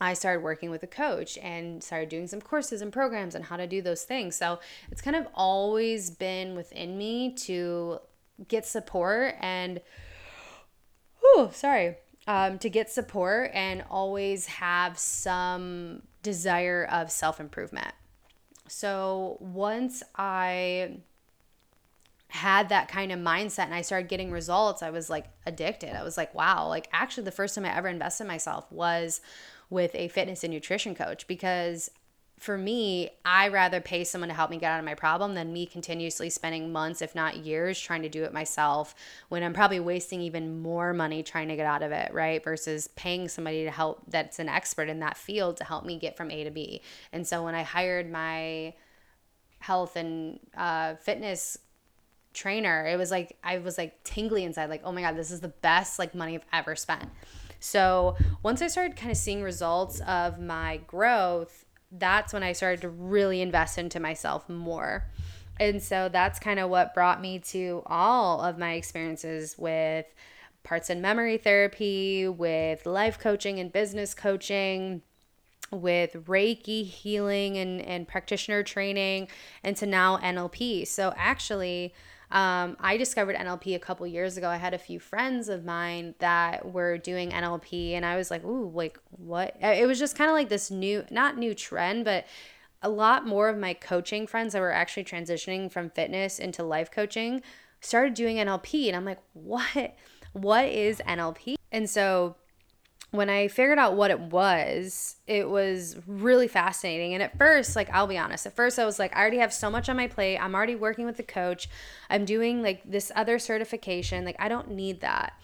I 0.00 0.14
started 0.14 0.42
working 0.42 0.70
with 0.70 0.82
a 0.82 0.88
coach 0.88 1.38
and 1.38 1.82
started 1.82 2.08
doing 2.08 2.26
some 2.26 2.40
courses 2.40 2.82
and 2.82 2.92
programs 2.92 3.34
on 3.34 3.42
how 3.42 3.56
to 3.56 3.66
do 3.66 3.82
those 3.82 4.02
things. 4.02 4.36
So 4.36 4.58
it's 4.90 5.00
kind 5.00 5.16
of 5.16 5.26
always 5.34 6.10
been 6.10 6.54
within 6.54 6.98
me 6.98 7.32
to 7.32 8.00
get 8.48 8.66
support 8.66 9.36
and, 9.40 9.80
oh, 11.22 11.50
sorry, 11.52 11.96
um, 12.26 12.58
to 12.58 12.70
get 12.70 12.90
support 12.90 13.50
and 13.54 13.84
always 13.90 14.46
have 14.46 14.98
some 14.98 16.02
desire 16.22 16.88
of 16.90 17.10
self 17.10 17.40
improvement. 17.40 17.92
So 18.68 19.36
once 19.40 20.02
I 20.16 20.98
had 22.28 22.70
that 22.70 22.88
kind 22.88 23.12
of 23.12 23.20
mindset 23.20 23.66
and 23.66 23.74
I 23.74 23.82
started 23.82 24.08
getting 24.08 24.30
results, 24.30 24.82
I 24.82 24.90
was 24.90 25.08
like 25.08 25.26
addicted. 25.46 25.96
I 25.96 26.02
was 26.02 26.16
like, 26.16 26.34
wow, 26.34 26.66
like 26.68 26.88
actually 26.92 27.24
the 27.24 27.30
first 27.30 27.54
time 27.54 27.64
I 27.64 27.76
ever 27.76 27.88
invested 27.88 28.24
in 28.24 28.28
myself 28.28 28.70
was 28.72 29.20
with 29.70 29.94
a 29.94 30.08
fitness 30.08 30.42
and 30.42 30.52
nutrition 30.52 30.94
coach 30.94 31.26
because 31.26 31.90
for 32.44 32.58
me, 32.58 33.08
I 33.24 33.48
rather 33.48 33.80
pay 33.80 34.04
someone 34.04 34.28
to 34.28 34.34
help 34.34 34.50
me 34.50 34.58
get 34.58 34.70
out 34.70 34.78
of 34.78 34.84
my 34.84 34.94
problem 34.94 35.34
than 35.34 35.50
me 35.50 35.64
continuously 35.64 36.28
spending 36.28 36.70
months, 36.70 37.00
if 37.00 37.14
not 37.14 37.38
years, 37.38 37.80
trying 37.80 38.02
to 38.02 38.10
do 38.10 38.24
it 38.24 38.34
myself 38.34 38.94
when 39.30 39.42
I'm 39.42 39.54
probably 39.54 39.80
wasting 39.80 40.20
even 40.20 40.60
more 40.60 40.92
money 40.92 41.22
trying 41.22 41.48
to 41.48 41.56
get 41.56 41.64
out 41.64 41.82
of 41.82 41.90
it, 41.90 42.12
right? 42.12 42.44
Versus 42.44 42.88
paying 42.96 43.30
somebody 43.30 43.64
to 43.64 43.70
help 43.70 44.02
that's 44.08 44.38
an 44.40 44.50
expert 44.50 44.90
in 44.90 45.00
that 45.00 45.16
field 45.16 45.56
to 45.56 45.64
help 45.64 45.86
me 45.86 45.98
get 45.98 46.18
from 46.18 46.30
A 46.30 46.44
to 46.44 46.50
B. 46.50 46.82
And 47.14 47.26
so 47.26 47.42
when 47.42 47.54
I 47.54 47.62
hired 47.62 48.12
my 48.12 48.74
health 49.60 49.96
and 49.96 50.38
uh, 50.54 50.96
fitness 50.96 51.56
trainer, 52.34 52.86
it 52.86 52.98
was 52.98 53.10
like, 53.10 53.38
I 53.42 53.56
was 53.56 53.78
like 53.78 54.04
tingly 54.04 54.44
inside, 54.44 54.68
like, 54.68 54.82
oh 54.84 54.92
my 54.92 55.00
God, 55.00 55.16
this 55.16 55.30
is 55.30 55.40
the 55.40 55.48
best 55.48 55.98
like 55.98 56.14
money 56.14 56.34
I've 56.34 56.44
ever 56.52 56.76
spent. 56.76 57.08
So 57.58 58.18
once 58.42 58.60
I 58.60 58.66
started 58.66 58.96
kind 58.96 59.10
of 59.10 59.16
seeing 59.16 59.42
results 59.42 60.00
of 60.00 60.38
my 60.38 60.82
growth, 60.86 61.63
that's 61.98 62.32
when 62.32 62.42
I 62.42 62.52
started 62.52 62.80
to 62.82 62.88
really 62.88 63.40
invest 63.40 63.78
into 63.78 64.00
myself 64.00 64.48
more. 64.48 65.04
And 65.60 65.82
so 65.82 66.08
that's 66.08 66.38
kind 66.38 66.58
of 66.58 66.68
what 66.68 66.94
brought 66.94 67.20
me 67.20 67.38
to 67.50 67.82
all 67.86 68.40
of 68.40 68.58
my 68.58 68.72
experiences 68.72 69.56
with 69.56 70.06
parts 70.64 70.90
and 70.90 71.00
memory 71.00 71.36
therapy, 71.36 72.26
with 72.26 72.86
life 72.86 73.18
coaching 73.18 73.60
and 73.60 73.72
business 73.72 74.14
coaching, 74.14 75.02
with 75.70 76.14
Reiki 76.26 76.84
healing 76.84 77.56
and, 77.56 77.80
and 77.80 78.08
practitioner 78.08 78.62
training, 78.62 79.28
and 79.62 79.76
to 79.76 79.86
now 79.86 80.18
NLP. 80.18 80.86
So 80.86 81.12
actually, 81.16 81.94
um, 82.34 82.76
I 82.80 82.96
discovered 82.96 83.36
NLP 83.36 83.76
a 83.76 83.78
couple 83.78 84.04
years 84.08 84.36
ago. 84.36 84.48
I 84.48 84.56
had 84.56 84.74
a 84.74 84.78
few 84.78 84.98
friends 84.98 85.48
of 85.48 85.64
mine 85.64 86.16
that 86.18 86.72
were 86.72 86.98
doing 86.98 87.30
NLP, 87.30 87.92
and 87.92 88.04
I 88.04 88.16
was 88.16 88.28
like, 88.28 88.44
ooh, 88.44 88.72
like 88.74 88.98
what? 89.12 89.56
It 89.60 89.86
was 89.86 90.00
just 90.00 90.18
kind 90.18 90.28
of 90.28 90.34
like 90.34 90.48
this 90.48 90.68
new, 90.68 91.04
not 91.12 91.38
new 91.38 91.54
trend, 91.54 92.04
but 92.04 92.26
a 92.82 92.88
lot 92.88 93.24
more 93.24 93.48
of 93.48 93.56
my 93.56 93.72
coaching 93.72 94.26
friends 94.26 94.52
that 94.52 94.60
were 94.60 94.72
actually 94.72 95.04
transitioning 95.04 95.70
from 95.70 95.90
fitness 95.90 96.40
into 96.40 96.64
life 96.64 96.90
coaching 96.90 97.40
started 97.80 98.14
doing 98.14 98.38
NLP. 98.38 98.88
And 98.88 98.96
I'm 98.96 99.04
like, 99.04 99.20
what? 99.32 99.96
What 100.32 100.64
is 100.64 101.00
NLP? 101.06 101.54
And 101.70 101.88
so 101.88 102.34
when 103.14 103.30
I 103.30 103.46
figured 103.46 103.78
out 103.78 103.94
what 103.94 104.10
it 104.10 104.18
was, 104.18 105.16
it 105.28 105.48
was 105.48 105.96
really 106.08 106.48
fascinating. 106.48 107.14
And 107.14 107.22
at 107.22 107.38
first, 107.38 107.76
like, 107.76 107.88
I'll 107.90 108.08
be 108.08 108.18
honest, 108.18 108.44
at 108.44 108.56
first 108.56 108.76
I 108.76 108.84
was 108.84 108.98
like, 108.98 109.14
I 109.14 109.20
already 109.20 109.38
have 109.38 109.52
so 109.52 109.70
much 109.70 109.88
on 109.88 109.96
my 109.96 110.08
plate. 110.08 110.36
I'm 110.38 110.52
already 110.52 110.74
working 110.74 111.06
with 111.06 111.16
the 111.16 111.22
coach. 111.22 111.68
I'm 112.10 112.24
doing 112.24 112.60
like 112.60 112.82
this 112.84 113.12
other 113.14 113.38
certification. 113.38 114.24
Like, 114.24 114.34
I 114.40 114.48
don't 114.48 114.72
need 114.72 115.00
that. 115.02 115.34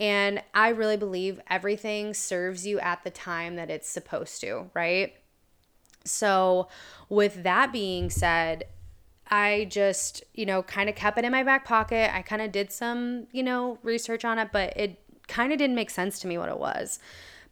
And 0.00 0.42
I 0.54 0.70
really 0.70 0.96
believe 0.96 1.40
everything 1.48 2.14
serves 2.14 2.66
you 2.66 2.80
at 2.80 3.04
the 3.04 3.10
time 3.10 3.54
that 3.56 3.70
it's 3.70 3.88
supposed 3.88 4.40
to, 4.40 4.68
right? 4.74 5.14
So, 6.04 6.68
with 7.08 7.44
that 7.44 7.70
being 7.70 8.10
said, 8.10 8.64
I 9.28 9.68
just, 9.70 10.24
you 10.34 10.46
know, 10.46 10.64
kind 10.64 10.88
of 10.88 10.96
kept 10.96 11.16
it 11.16 11.24
in 11.24 11.30
my 11.30 11.44
back 11.44 11.64
pocket. 11.64 12.12
I 12.12 12.22
kind 12.22 12.42
of 12.42 12.50
did 12.50 12.72
some, 12.72 13.28
you 13.30 13.44
know, 13.44 13.78
research 13.84 14.24
on 14.24 14.40
it, 14.40 14.48
but 14.52 14.76
it 14.76 14.98
kind 15.30 15.52
of 15.52 15.58
didn't 15.58 15.76
make 15.76 15.90
sense 15.90 16.18
to 16.20 16.26
me 16.26 16.36
what 16.36 16.48
it 16.50 16.58
was. 16.58 16.98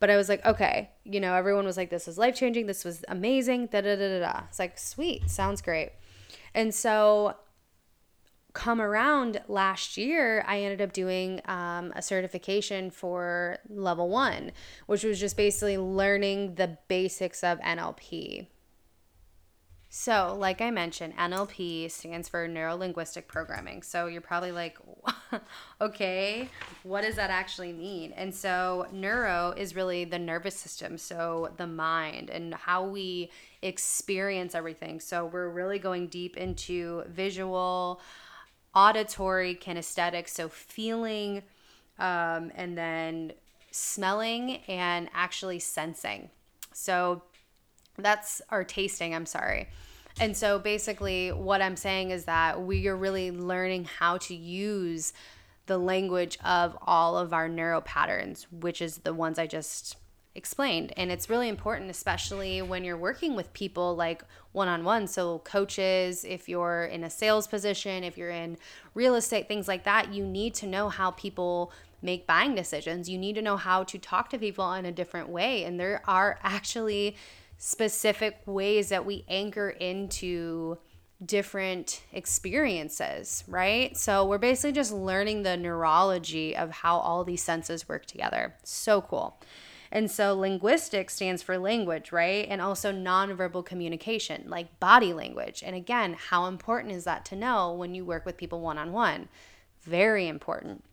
But 0.01 0.11
I 0.11 0.17
was 0.17 0.29
like, 0.29 0.45
okay, 0.45 0.91
you 1.05 1.21
know, 1.21 1.35
everyone 1.35 1.65
was 1.65 1.77
like, 1.77 1.91
this 1.91 2.07
was 2.07 2.19
life 2.19 2.35
changing. 2.35 2.67
This 2.67 2.85
was 2.85 3.05
amazing. 3.09 3.67
Da 3.67 3.81
da 3.81 3.97
da 3.97 4.09
da 4.09 4.21
da. 4.21 4.43
It's 4.49 4.59
like, 4.59 4.79
sweet, 4.79 5.31
sounds 5.31 5.63
great. 5.63 5.93
And 6.55 6.75
so, 6.75 7.37
come 8.53 8.81
around 8.81 9.41
last 9.49 9.97
year, 9.97 10.45
I 10.47 10.61
ended 10.61 10.81
up 10.81 10.93
doing 10.93 11.41
um, 11.47 11.93
a 11.95 12.03
certification 12.03 12.91
for 12.91 13.59
level 13.69 14.09
one, 14.09 14.53
which 14.87 15.05
was 15.05 15.21
just 15.21 15.37
basically 15.37 15.79
learning 15.79 16.57
the 16.57 16.79
basics 16.89 17.45
of 17.45 17.59
NLP. 17.61 18.47
So, 19.91 20.37
like 20.39 20.61
I 20.61 20.71
mentioned, 20.71 21.17
NLP 21.17 21.91
stands 21.91 22.29
for 22.29 22.47
Neuro 22.47 22.77
Linguistic 22.77 23.27
Programming. 23.27 23.83
So, 23.83 24.07
you're 24.07 24.21
probably 24.21 24.53
like, 24.53 24.77
okay, 25.81 26.51
what 26.83 27.03
does 27.03 27.17
that 27.17 27.31
actually 27.31 27.73
mean? 27.73 28.13
And 28.13 28.35
so, 28.35 28.87
neuro 28.93 29.55
is 29.57 29.75
really 29.75 30.05
the 30.05 30.19
nervous 30.19 30.57
system, 30.57 30.99
so 30.99 31.53
the 31.57 31.67
mind 31.67 32.29
and 32.29 32.53
how 32.53 32.85
we 32.85 33.31
experience 33.63 34.55
everything. 34.55 35.01
So, 35.01 35.25
we're 35.25 35.49
really 35.49 35.79
going 35.79 36.09
deep 36.09 36.37
into 36.37 37.05
visual, 37.09 38.03
auditory, 38.75 39.55
kinesthetic, 39.55 40.29
so 40.29 40.51
feeling, 40.51 41.43
um, 41.99 42.53
and 42.55 42.77
then 42.77 43.33
smelling 43.71 44.59
and 44.69 45.09
actually 45.15 45.61
sensing. 45.61 46.29
So, 46.75 47.23
that's 48.03 48.41
our 48.51 48.65
tasting, 48.65 49.15
I'm 49.15 49.27
sorry. 49.27 49.69
And 50.21 50.37
so 50.37 50.59
basically, 50.59 51.31
what 51.31 51.63
I'm 51.63 51.77
saying 51.77 52.11
is 52.11 52.25
that 52.25 52.63
we 52.63 52.89
are 52.89 52.97
really 52.97 53.31
learning 53.31 53.85
how 53.85 54.19
to 54.19 54.35
use 54.35 55.13
the 55.67 55.79
language 55.79 56.39
of 56.45 56.77
all 56.83 57.17
of 57.17 57.33
our 57.33 57.49
neuro 57.49 57.81
patterns, 57.81 58.47
which 58.51 58.83
is 58.83 58.99
the 58.99 59.15
ones 59.15 59.39
I 59.39 59.47
just 59.47 59.97
explained. 60.35 60.93
And 60.97 61.13
it's 61.13 61.31
really 61.31 61.49
important, 61.49 61.91
especially 61.91 62.63
when 62.63 62.85
you're 62.85 62.97
working 62.97 63.37
with 63.37 63.53
people 63.53 63.95
like 63.95 64.25
one 64.53 64.67
on 64.67 64.83
one. 64.83 65.07
So, 65.07 65.41
coaches, 65.41 66.25
if 66.25 66.49
you're 66.49 66.85
in 66.85 67.05
a 67.05 67.11
sales 67.11 67.47
position, 67.47 68.03
if 68.03 68.17
you're 68.19 68.31
in 68.31 68.57
real 68.95 69.15
estate, 69.15 69.47
things 69.47 69.69
like 69.69 69.85
that, 69.85 70.13
you 70.13 70.27
need 70.27 70.55
to 70.55 70.67
know 70.67 70.89
how 70.89 71.13
people 71.13 71.73
make 72.01 72.27
buying 72.27 72.55
decisions. 72.55 73.09
You 73.09 73.19
need 73.19 73.35
to 73.35 73.43
know 73.43 73.57
how 73.57 73.85
to 73.85 73.99
talk 73.99 74.31
to 74.31 74.39
people 74.39 74.73
in 74.73 74.87
a 74.87 74.93
different 74.93 75.29
way. 75.29 75.65
And 75.65 75.79
there 75.79 76.01
are 76.07 76.39
actually 76.43 77.17
specific 77.59 78.41
ways 78.47 78.89
that 78.89 79.05
we 79.05 79.25
anchor 79.29 79.69
into 79.69 80.79
different 81.25 82.03
experiences, 82.13 83.43
right? 83.49 83.97
So 83.97 84.25
we're 84.25 84.39
basically 84.39 84.73
just 84.73 84.93
learning 84.93 85.43
the 85.43 85.57
neurology 85.57 86.57
of 86.57 86.71
how 86.71 86.99
all 86.99 87.25
these 87.25 87.43
senses 87.43 87.89
work 87.89 88.07
together. 88.07 88.55
So 88.63 89.03
cool. 89.03 89.41
And 89.91 90.11
so 90.11 90.35
linguistics 90.35 91.15
stands 91.15 91.43
for 91.43 91.59
language, 91.59 92.13
right? 92.13 92.47
And 92.49 92.61
also 92.61 92.93
nonverbal 92.93 93.65
communication, 93.65 94.45
like 94.47 94.79
body 94.79 95.13
language. 95.13 95.63
And 95.67 95.75
again, 95.75 96.15
how 96.15 96.47
important 96.47 96.93
is 96.95 97.05
that 97.05 97.25
to 97.27 97.37
know 97.37 97.73
when 97.73 97.95
you 97.95 98.05
work 98.05 98.25
with 98.25 98.37
people 98.37 98.61
one 98.61 98.79
on 98.79 98.93
one? 98.93 99.29
Very 99.83 100.29
important 100.29 100.85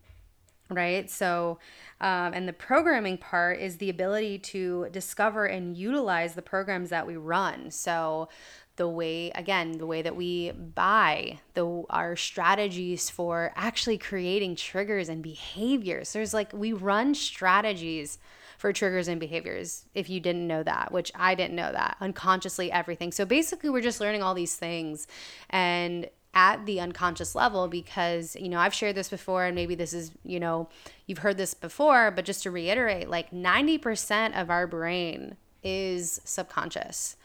right? 0.70 1.10
So, 1.10 1.58
um, 2.00 2.32
and 2.34 2.48
the 2.48 2.52
programming 2.52 3.18
part 3.18 3.60
is 3.60 3.78
the 3.78 3.90
ability 3.90 4.38
to 4.38 4.88
discover 4.90 5.46
and 5.46 5.76
utilize 5.76 6.34
the 6.34 6.42
programs 6.42 6.90
that 6.90 7.06
we 7.06 7.16
run. 7.16 7.70
So, 7.70 8.28
the 8.76 8.88
way 8.88 9.30
again 9.30 9.72
the 9.78 9.86
way 9.86 10.02
that 10.02 10.14
we 10.14 10.50
buy 10.50 11.38
the 11.54 11.82
our 11.90 12.14
strategies 12.14 13.10
for 13.10 13.52
actually 13.56 13.98
creating 13.98 14.54
triggers 14.54 15.08
and 15.08 15.22
behaviors 15.22 16.12
there's 16.12 16.34
like 16.34 16.52
we 16.52 16.72
run 16.72 17.14
strategies 17.14 18.18
for 18.58 18.72
triggers 18.72 19.08
and 19.08 19.18
behaviors 19.18 19.86
if 19.94 20.08
you 20.08 20.20
didn't 20.20 20.46
know 20.46 20.62
that 20.62 20.92
which 20.92 21.10
i 21.14 21.34
didn't 21.34 21.56
know 21.56 21.72
that 21.72 21.96
unconsciously 22.00 22.70
everything 22.70 23.10
so 23.10 23.24
basically 23.24 23.70
we're 23.70 23.80
just 23.80 24.00
learning 24.00 24.22
all 24.22 24.34
these 24.34 24.56
things 24.56 25.06
and 25.50 26.08
at 26.36 26.66
the 26.66 26.78
unconscious 26.78 27.34
level 27.34 27.66
because 27.66 28.36
you 28.36 28.48
know 28.48 28.58
I've 28.58 28.74
shared 28.74 28.94
this 28.94 29.08
before 29.08 29.46
and 29.46 29.54
maybe 29.54 29.74
this 29.74 29.94
is 29.94 30.12
you 30.22 30.38
know 30.38 30.68
you've 31.06 31.18
heard 31.18 31.38
this 31.38 31.54
before 31.54 32.10
but 32.10 32.26
just 32.26 32.42
to 32.42 32.50
reiterate 32.50 33.08
like 33.08 33.30
90% 33.30 34.40
of 34.40 34.50
our 34.50 34.66
brain 34.66 35.36
is 35.64 36.20
subconscious 36.24 37.16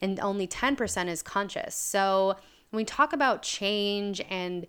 and 0.00 0.20
only 0.20 0.46
10% 0.46 1.08
is 1.08 1.22
conscious. 1.22 1.74
So 1.74 2.36
when 2.70 2.78
we 2.78 2.84
talk 2.84 3.12
about 3.12 3.42
change 3.42 4.20
and 4.28 4.66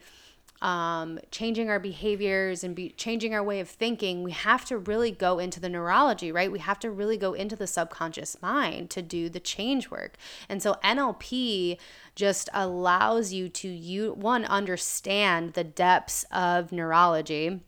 um, 0.61 1.19
changing 1.31 1.69
our 1.69 1.79
behaviors 1.79 2.63
and 2.63 2.75
be 2.75 2.89
changing 2.89 3.33
our 3.33 3.43
way 3.43 3.59
of 3.59 3.69
thinking, 3.69 4.23
we 4.23 4.31
have 4.31 4.65
to 4.65 4.77
really 4.77 5.11
go 5.11 5.39
into 5.39 5.59
the 5.59 5.69
neurology, 5.69 6.31
right? 6.31 6.51
We 6.51 6.59
have 6.59 6.79
to 6.79 6.91
really 6.91 7.17
go 7.17 7.33
into 7.33 7.55
the 7.55 7.67
subconscious 7.67 8.41
mind 8.41 8.89
to 8.91 9.01
do 9.01 9.29
the 9.29 9.39
change 9.39 9.89
work. 9.89 10.17
And 10.49 10.61
so 10.61 10.75
NLP 10.83 11.77
just 12.15 12.49
allows 12.53 13.31
you 13.31 13.47
to 13.49 13.69
you 13.69 14.13
one 14.13 14.43
understand 14.45 15.53
the 15.53 15.63
depths 15.63 16.25
of 16.31 16.71
neurology 16.71 17.61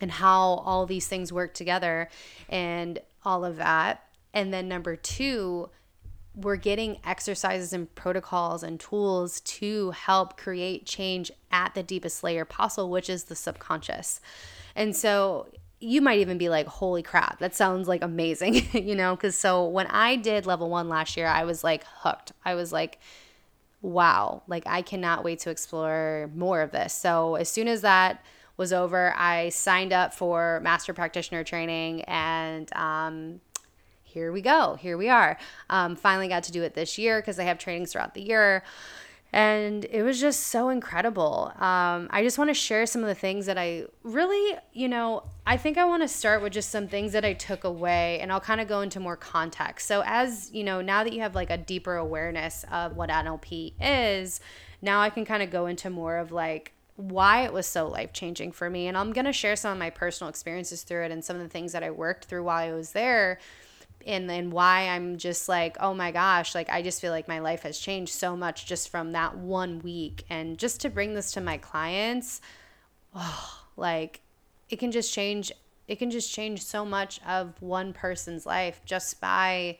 and 0.00 0.10
how 0.10 0.40
all 0.40 0.86
these 0.86 1.06
things 1.06 1.32
work 1.32 1.54
together 1.54 2.08
and 2.48 2.98
all 3.24 3.44
of 3.44 3.56
that. 3.56 4.04
And 4.32 4.52
then 4.52 4.66
number 4.66 4.96
2, 4.96 5.68
we're 6.34 6.56
getting 6.56 6.98
exercises 7.04 7.72
and 7.72 7.92
protocols 7.94 8.62
and 8.62 8.80
tools 8.80 9.40
to 9.40 9.90
help 9.92 10.36
create 10.36 10.84
change 10.84 11.30
at 11.50 11.74
the 11.74 11.82
deepest 11.82 12.24
layer 12.24 12.44
possible, 12.44 12.90
which 12.90 13.08
is 13.08 13.24
the 13.24 13.36
subconscious. 13.36 14.20
And 14.74 14.96
so 14.96 15.48
you 15.80 16.00
might 16.00 16.18
even 16.18 16.38
be 16.38 16.48
like, 16.48 16.66
holy 16.66 17.02
crap, 17.02 17.38
that 17.38 17.54
sounds 17.54 17.86
like 17.86 18.02
amazing, 18.02 18.66
you 18.72 18.94
know? 18.94 19.14
Because 19.14 19.36
so 19.36 19.66
when 19.66 19.86
I 19.88 20.16
did 20.16 20.46
level 20.46 20.70
one 20.70 20.88
last 20.88 21.16
year, 21.16 21.26
I 21.26 21.44
was 21.44 21.62
like 21.62 21.84
hooked. 21.84 22.32
I 22.44 22.54
was 22.54 22.72
like, 22.72 22.98
wow, 23.80 24.42
like 24.48 24.64
I 24.66 24.82
cannot 24.82 25.24
wait 25.24 25.40
to 25.40 25.50
explore 25.50 26.30
more 26.34 26.62
of 26.62 26.72
this. 26.72 26.94
So 26.94 27.36
as 27.36 27.48
soon 27.48 27.68
as 27.68 27.82
that 27.82 28.24
was 28.56 28.72
over, 28.72 29.14
I 29.16 29.50
signed 29.50 29.92
up 29.92 30.14
for 30.14 30.60
master 30.62 30.94
practitioner 30.94 31.44
training 31.44 32.02
and 32.02 32.72
um, 32.74 33.40
here 34.14 34.30
we 34.30 34.40
go. 34.40 34.76
Here 34.76 34.96
we 34.96 35.08
are. 35.08 35.36
Um, 35.68 35.96
finally 35.96 36.28
got 36.28 36.44
to 36.44 36.52
do 36.52 36.62
it 36.62 36.74
this 36.74 36.96
year 36.96 37.20
because 37.20 37.40
I 37.40 37.42
have 37.42 37.58
trainings 37.58 37.92
throughout 37.92 38.14
the 38.14 38.22
year. 38.22 38.62
And 39.32 39.84
it 39.86 40.04
was 40.04 40.20
just 40.20 40.44
so 40.44 40.68
incredible. 40.68 41.50
Um, 41.56 42.06
I 42.10 42.22
just 42.22 42.38
want 42.38 42.50
to 42.50 42.54
share 42.54 42.86
some 42.86 43.02
of 43.02 43.08
the 43.08 43.16
things 43.16 43.46
that 43.46 43.58
I 43.58 43.86
really, 44.04 44.56
you 44.72 44.88
know, 44.88 45.24
I 45.44 45.56
think 45.56 45.76
I 45.76 45.84
want 45.84 46.04
to 46.04 46.08
start 46.08 46.40
with 46.40 46.52
just 46.52 46.70
some 46.70 46.86
things 46.86 47.12
that 47.14 47.24
I 47.24 47.32
took 47.32 47.64
away 47.64 48.20
and 48.20 48.30
I'll 48.30 48.40
kind 48.40 48.60
of 48.60 48.68
go 48.68 48.82
into 48.82 49.00
more 49.00 49.16
context. 49.16 49.88
So, 49.88 50.04
as 50.06 50.52
you 50.52 50.62
know, 50.62 50.80
now 50.80 51.02
that 51.02 51.12
you 51.12 51.20
have 51.22 51.34
like 51.34 51.50
a 51.50 51.58
deeper 51.58 51.96
awareness 51.96 52.64
of 52.70 52.94
what 52.94 53.10
NLP 53.10 53.72
is, 53.80 54.38
now 54.80 55.00
I 55.00 55.10
can 55.10 55.24
kind 55.24 55.42
of 55.42 55.50
go 55.50 55.66
into 55.66 55.90
more 55.90 56.18
of 56.18 56.30
like 56.30 56.72
why 56.94 57.44
it 57.44 57.52
was 57.52 57.66
so 57.66 57.88
life 57.88 58.12
changing 58.12 58.52
for 58.52 58.70
me. 58.70 58.86
And 58.86 58.96
I'm 58.96 59.12
going 59.12 59.24
to 59.24 59.32
share 59.32 59.56
some 59.56 59.72
of 59.72 59.78
my 59.78 59.90
personal 59.90 60.28
experiences 60.28 60.84
through 60.84 61.06
it 61.06 61.10
and 61.10 61.24
some 61.24 61.34
of 61.34 61.42
the 61.42 61.48
things 61.48 61.72
that 61.72 61.82
I 61.82 61.90
worked 61.90 62.26
through 62.26 62.44
while 62.44 62.58
I 62.58 62.72
was 62.72 62.92
there 62.92 63.40
and 64.06 64.28
then 64.28 64.50
why 64.50 64.88
I'm 64.88 65.18
just 65.18 65.48
like, 65.48 65.76
oh 65.80 65.94
my 65.94 66.10
gosh, 66.10 66.54
like 66.54 66.68
I 66.70 66.82
just 66.82 67.00
feel 67.00 67.12
like 67.12 67.28
my 67.28 67.38
life 67.38 67.62
has 67.62 67.78
changed 67.78 68.12
so 68.12 68.36
much 68.36 68.66
just 68.66 68.88
from 68.88 69.12
that 69.12 69.36
one 69.36 69.80
week. 69.80 70.24
And 70.30 70.58
just 70.58 70.80
to 70.82 70.90
bring 70.90 71.14
this 71.14 71.32
to 71.32 71.40
my 71.40 71.58
clients, 71.58 72.40
oh, 73.14 73.62
like 73.76 74.20
it 74.70 74.78
can 74.78 74.92
just 74.92 75.12
change 75.12 75.52
it 75.86 75.98
can 75.98 76.10
just 76.10 76.32
change 76.32 76.62
so 76.64 76.82
much 76.84 77.20
of 77.26 77.60
one 77.60 77.92
person's 77.92 78.46
life 78.46 78.80
just 78.86 79.20
by 79.20 79.76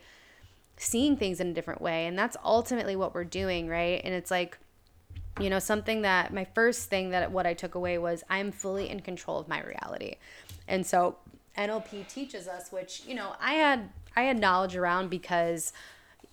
seeing 0.77 1.17
things 1.17 1.39
in 1.39 1.47
a 1.47 1.53
different 1.53 1.81
way. 1.81 2.05
And 2.05 2.17
that's 2.17 2.37
ultimately 2.43 2.95
what 2.95 3.15
we're 3.15 3.23
doing, 3.23 3.67
right? 3.67 4.01
And 4.03 4.13
it's 4.13 4.29
like 4.29 4.59
you 5.39 5.49
know, 5.49 5.59
something 5.59 6.03
that 6.03 6.33
my 6.33 6.45
first 6.45 6.89
thing 6.89 7.09
that 7.09 7.31
what 7.31 7.45
I 7.45 7.53
took 7.53 7.75
away 7.75 7.97
was 7.97 8.23
I'm 8.29 8.51
fully 8.51 8.89
in 8.89 9.01
control 9.01 9.37
of 9.37 9.47
my 9.47 9.61
reality. 9.61 10.15
And 10.67 10.85
so 10.85 11.17
NLP 11.57 12.07
teaches 12.07 12.47
us, 12.47 12.71
which, 12.71 13.03
you 13.05 13.15
know, 13.15 13.33
I 13.41 13.53
had 13.55 13.89
I 14.15 14.23
had 14.23 14.39
knowledge 14.39 14.75
around 14.75 15.09
because 15.09 15.73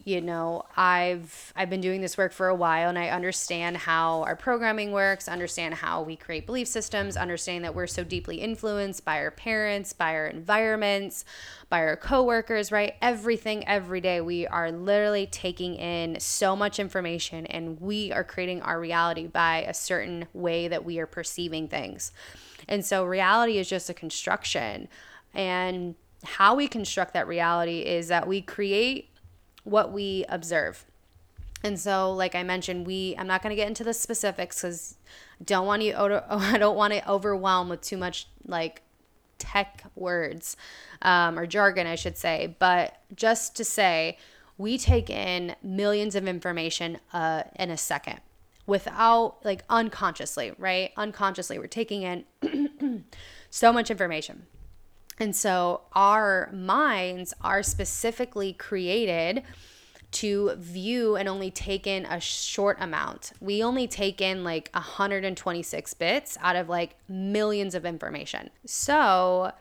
you 0.04 0.20
know 0.20 0.64
i've 0.76 1.52
i've 1.54 1.70
been 1.70 1.80
doing 1.80 2.00
this 2.00 2.18
work 2.18 2.32
for 2.32 2.48
a 2.48 2.54
while 2.56 2.88
and 2.88 2.98
i 2.98 3.08
understand 3.08 3.76
how 3.76 4.22
our 4.24 4.34
programming 4.34 4.90
works 4.90 5.28
understand 5.28 5.74
how 5.74 6.02
we 6.02 6.16
create 6.16 6.44
belief 6.44 6.66
systems 6.66 7.16
understand 7.16 7.62
that 7.62 7.72
we're 7.72 7.86
so 7.86 8.02
deeply 8.02 8.38
influenced 8.38 9.04
by 9.04 9.18
our 9.18 9.30
parents 9.30 9.92
by 9.92 10.12
our 10.14 10.26
environments 10.26 11.24
by 11.72 11.80
our 11.80 11.96
coworkers 11.96 12.70
right? 12.70 12.96
Everything 13.00 13.66
every 13.66 14.02
day 14.02 14.20
we 14.20 14.46
are 14.46 14.70
literally 14.70 15.26
taking 15.26 15.74
in 15.76 16.20
so 16.20 16.54
much 16.54 16.78
information 16.78 17.46
and 17.46 17.80
we 17.80 18.12
are 18.12 18.22
creating 18.22 18.60
our 18.60 18.78
reality 18.78 19.26
by 19.26 19.62
a 19.62 19.72
certain 19.72 20.26
way 20.34 20.68
that 20.68 20.84
we 20.84 20.98
are 20.98 21.06
perceiving 21.06 21.68
things. 21.68 22.12
And 22.68 22.84
so 22.84 23.06
reality 23.06 23.56
is 23.56 23.70
just 23.70 23.88
a 23.88 23.94
construction. 23.94 24.86
And 25.32 25.94
how 26.24 26.54
we 26.54 26.68
construct 26.68 27.14
that 27.14 27.26
reality 27.26 27.80
is 27.80 28.08
that 28.08 28.26
we 28.26 28.40
create 28.40 29.10
what 29.64 29.92
we 29.92 30.24
observe. 30.28 30.84
And 31.64 31.78
so, 31.78 32.12
like 32.12 32.34
I 32.34 32.42
mentioned, 32.42 32.86
we 32.86 33.14
I'm 33.18 33.26
not 33.26 33.42
going 33.42 33.50
to 33.50 33.56
get 33.56 33.68
into 33.68 33.84
the 33.84 33.94
specifics 33.94 34.60
because 34.60 34.96
don't 35.44 35.66
want 35.66 35.82
you 35.82 35.94
I 36.28 36.58
don't 36.58 36.76
want 36.76 36.92
to 36.92 37.08
overwhelm 37.10 37.68
with 37.68 37.80
too 37.80 37.96
much 37.96 38.28
like 38.46 38.82
tech 39.38 39.84
words 39.94 40.56
um, 41.02 41.38
or 41.38 41.46
jargon, 41.46 41.86
I 41.86 41.94
should 41.94 42.16
say. 42.16 42.56
But 42.58 42.96
just 43.14 43.56
to 43.56 43.64
say, 43.64 44.18
we 44.58 44.78
take 44.78 45.10
in 45.10 45.56
millions 45.62 46.14
of 46.14 46.28
information 46.28 46.98
uh, 47.12 47.44
in 47.56 47.70
a 47.70 47.76
second 47.76 48.20
without 48.66 49.44
like 49.44 49.64
unconsciously, 49.68 50.52
right? 50.58 50.92
Unconsciously, 50.96 51.58
we're 51.58 51.66
taking 51.66 52.02
in 52.02 53.04
so 53.50 53.72
much 53.72 53.90
information. 53.90 54.46
And 55.22 55.36
so 55.36 55.82
our 55.92 56.50
minds 56.52 57.32
are 57.42 57.62
specifically 57.62 58.54
created 58.54 59.44
to 60.10 60.56
view 60.56 61.14
and 61.14 61.28
only 61.28 61.48
take 61.48 61.86
in 61.86 62.06
a 62.06 62.18
short 62.18 62.76
amount. 62.80 63.30
We 63.40 63.62
only 63.62 63.86
take 63.86 64.20
in 64.20 64.42
like 64.42 64.68
126 64.72 65.94
bits 65.94 66.36
out 66.40 66.56
of 66.56 66.68
like 66.68 66.96
millions 67.08 67.76
of 67.76 67.86
information. 67.86 68.50
So 68.66 69.52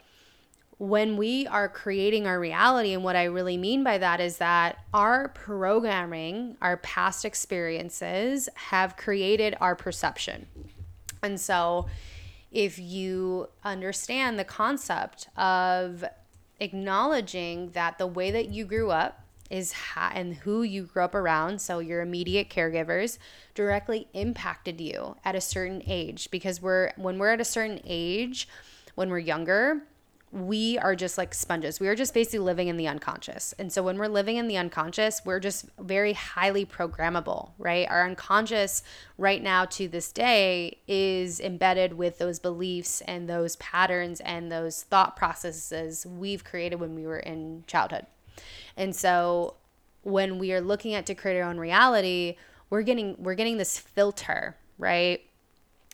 when 0.79 1.15
we 1.15 1.45
are 1.45 1.69
creating 1.69 2.25
our 2.25 2.39
reality, 2.39 2.93
and 2.93 3.03
what 3.03 3.15
I 3.15 3.25
really 3.25 3.55
mean 3.55 3.83
by 3.83 3.99
that 3.99 4.19
is 4.19 4.37
that 4.37 4.79
our 4.95 5.27
programming, 5.29 6.57
our 6.59 6.77
past 6.77 7.23
experiences 7.23 8.49
have 8.55 8.97
created 8.97 9.55
our 9.61 9.75
perception. 9.75 10.47
And 11.21 11.39
so 11.39 11.85
if 12.51 12.77
you 12.77 13.47
understand 13.63 14.37
the 14.37 14.43
concept 14.43 15.29
of 15.37 16.03
acknowledging 16.59 17.71
that 17.71 17.97
the 17.97 18.07
way 18.07 18.31
that 18.31 18.49
you 18.49 18.65
grew 18.65 18.91
up 18.91 19.25
is 19.49 19.73
ha- 19.73 20.11
and 20.15 20.35
who 20.35 20.63
you 20.63 20.83
grew 20.83 21.03
up 21.03 21.13
around, 21.15 21.61
so 21.61 21.79
your 21.79 22.01
immediate 22.01 22.49
caregivers 22.49 23.17
directly 23.53 24.07
impacted 24.13 24.79
you 24.79 25.15
at 25.25 25.35
a 25.35 25.41
certain 25.41 25.83
age. 25.85 26.31
Because 26.31 26.61
we're 26.61 26.93
when 26.95 27.17
we're 27.17 27.33
at 27.33 27.41
a 27.41 27.45
certain 27.45 27.81
age, 27.85 28.47
when 28.95 29.09
we're 29.09 29.19
younger, 29.19 29.83
we 30.31 30.77
are 30.77 30.95
just 30.95 31.17
like 31.17 31.33
sponges. 31.33 31.79
We 31.79 31.89
are 31.89 31.95
just 31.95 32.13
basically 32.13 32.39
living 32.39 32.69
in 32.69 32.77
the 32.77 32.87
unconscious. 32.87 33.53
And 33.59 33.71
so 33.71 33.83
when 33.83 33.97
we're 33.97 34.07
living 34.07 34.37
in 34.37 34.47
the 34.47 34.55
unconscious, 34.55 35.21
we're 35.25 35.41
just 35.41 35.65
very 35.77 36.13
highly 36.13 36.65
programmable, 36.65 37.51
right? 37.57 37.85
Our 37.89 38.05
unconscious 38.05 38.81
right 39.17 39.43
now 39.43 39.65
to 39.65 39.89
this 39.89 40.11
day 40.13 40.77
is 40.87 41.41
embedded 41.41 41.93
with 41.93 42.17
those 42.17 42.39
beliefs 42.39 43.01
and 43.01 43.27
those 43.27 43.57
patterns 43.57 44.21
and 44.21 44.49
those 44.49 44.83
thought 44.83 45.17
processes 45.17 46.05
we've 46.05 46.45
created 46.45 46.79
when 46.79 46.95
we 46.95 47.05
were 47.05 47.19
in 47.19 47.65
childhood. 47.67 48.05
And 48.77 48.95
so 48.95 49.55
when 50.03 50.39
we 50.39 50.53
are 50.53 50.61
looking 50.61 50.93
at 50.93 51.05
to 51.07 51.15
create 51.15 51.41
our 51.41 51.49
own 51.49 51.57
reality, 51.57 52.37
we're 52.69 52.83
getting 52.83 53.17
we're 53.19 53.35
getting 53.35 53.57
this 53.57 53.77
filter, 53.77 54.55
right? 54.77 55.21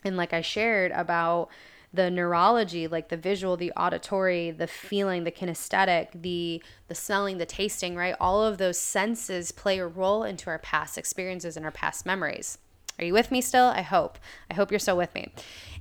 And 0.03 0.15
like 0.15 0.31
I 0.31 0.41
shared 0.41 0.91
about 0.91 1.49
the 1.93 2.11
neurology 2.11 2.87
like 2.87 3.09
the 3.09 3.17
visual 3.17 3.55
the 3.55 3.71
auditory 3.71 4.51
the 4.51 4.67
feeling 4.67 5.23
the 5.23 5.31
kinesthetic 5.31 6.09
the 6.21 6.61
the 6.87 6.95
smelling 6.95 7.37
the 7.37 7.45
tasting 7.45 7.95
right? 7.95 8.15
All 8.19 8.43
of 8.43 8.57
those 8.57 8.77
senses 8.77 9.51
play 9.51 9.79
a 9.79 9.87
role 9.87 10.23
into 10.23 10.49
our 10.49 10.59
past 10.59 10.97
experiences 10.97 11.55
and 11.55 11.65
our 11.65 11.71
past 11.71 12.05
memories. 12.05 12.57
Are 12.99 13.05
you 13.05 13.13
with 13.13 13.31
me 13.31 13.41
still? 13.41 13.65
I 13.65 13.81
hope. 13.81 14.17
I 14.49 14.55
hope 14.55 14.71
you're 14.71 14.79
still 14.79 14.97
with 14.97 15.13
me. 15.13 15.31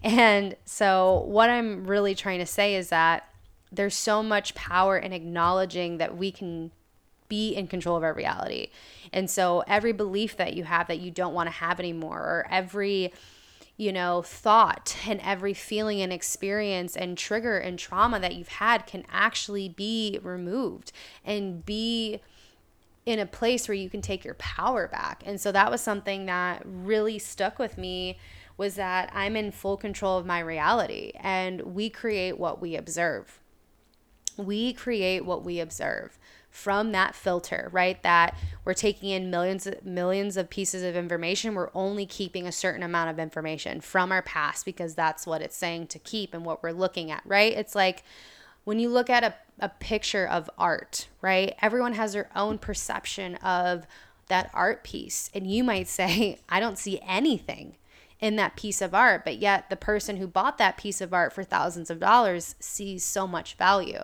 And 0.03 0.55
so 0.65 1.25
what 1.27 1.51
i'm 1.51 1.87
really 1.87 2.15
trying 2.15 2.39
to 2.39 2.47
say 2.47 2.75
is 2.75 2.91
that 2.91 3.29
there's 3.73 3.95
so 3.95 4.23
much 4.23 4.55
power 4.55 4.97
in 4.97 5.13
acknowledging 5.13 5.99
that 5.99 6.17
we 6.17 6.31
can 6.31 6.71
be 7.29 7.55
in 7.55 7.67
control 7.67 7.97
of 7.97 8.05
our 8.05 8.15
reality. 8.15 8.69
And 9.13 9.29
so 9.29 9.65
every 9.67 9.93
belief 9.93 10.37
that 10.37 10.55
you 10.55 10.65
have 10.65 10.87
that 10.89 11.01
you 11.01 11.11
don't 11.11 11.35
want 11.35 11.49
to 11.49 11.53
have 11.53 11.81
anymore 11.81 12.19
or 12.19 12.47
every 12.51 13.13
you 13.77 13.93
know, 13.93 14.23
thought 14.23 14.97
and 15.07 15.21
every 15.23 15.55
feeling 15.55 16.01
and 16.01 16.13
experience 16.13 16.97
and 16.97 17.19
trigger 17.19 17.59
and 17.59 17.79
trauma 17.79 18.19
that 18.21 18.35
you've 18.35 18.49
had 18.49 18.87
can 18.87 19.05
actually 19.11 19.69
be 19.69 20.19
removed 20.23 20.93
and 21.25 21.65
be 21.65 22.21
in 23.05 23.19
a 23.19 23.27
place 23.27 23.69
where 23.69 23.75
you 23.75 23.89
can 23.89 24.01
take 24.01 24.25
your 24.25 24.35
power 24.35 24.89
back. 24.89 25.23
And 25.25 25.41
so 25.41 25.53
that 25.53 25.71
was 25.71 25.81
something 25.81 26.27
that 26.27 26.63
really 26.65 27.19
stuck 27.19 27.59
with 27.59 27.79
me 27.79 28.19
was 28.57 28.75
that 28.77 29.11
I'm 29.15 29.37
in 29.37 29.53
full 29.53 29.77
control 29.77 30.19
of 30.19 30.27
my 30.27 30.41
reality 30.41 31.13
and 31.21 31.61
we 31.61 31.91
create 31.91 32.39
what 32.39 32.61
we 32.61 32.75
observe. 32.75 33.39
We 34.37 34.73
create 34.73 35.25
what 35.25 35.45
we 35.45 35.61
observe 35.61 36.19
from 36.57 36.93
that 36.93 37.15
filter, 37.15 37.69
right? 37.71 38.03
That 38.03 38.35
we're 38.65 38.73
taking 38.73 39.11
in 39.11 39.31
millions 39.31 39.69
millions 39.85 40.39
of 40.39 40.49
pieces 40.49 40.83
of 40.83 40.97
information. 40.97 41.55
We're 41.55 41.71
only 41.75 42.07
keeping 42.07 42.47
a 42.47 42.53
certain 42.53 42.83
amount 42.83 43.11
of 43.11 43.19
information 43.19 43.83
from 43.83 44.11
our 44.11 44.23
past 44.23 44.65
because 44.65 44.95
that's 44.95 45.27
what 45.27 45.43
it's 45.43 45.57
saying 45.57 45.89
to 45.89 45.99
keep 45.99 46.33
and 46.33 46.47
what 46.47 46.63
we're 46.63 46.73
looking 46.73 47.11
at, 47.11 47.23
right? 47.27 47.53
It's 47.53 47.75
like 47.75 48.05
when 48.65 48.79
you 48.79 48.89
look 48.89 49.11
at 49.11 49.23
a, 49.23 49.35
a 49.61 49.69
picture 49.69 50.27
of 50.27 50.49
art, 50.59 51.09
right? 51.21 51.55
Everyone 51.61 51.93
has 51.93 52.15
their 52.15 52.31
own 52.35 52.57
perception 52.57 53.35
of 53.37 53.87
that 54.29 54.51
art 54.55 54.83
piece. 54.83 55.31
And 55.35 55.47
you 55.47 55.63
might 55.63 55.89
say, 55.89 56.39
I 56.49 56.59
don't 56.59 56.79
see 56.79 57.01
anything 57.07 57.77
in 58.19 58.37
that 58.37 58.57
piece 58.57 58.81
of 58.81 58.95
art, 58.95 59.25
but 59.25 59.37
yet 59.37 59.69
the 59.69 59.77
person 59.77 60.17
who 60.17 60.27
bought 60.27 60.57
that 60.57 60.79
piece 60.79 61.03
of 61.03 61.13
art 61.13 61.35
for 61.35 61.45
thousands 61.45 61.91
of 61.91 62.01
dollars 62.01 62.55
sees 62.59 63.05
so 63.05 63.27
much 63.27 63.57
value. 63.57 64.01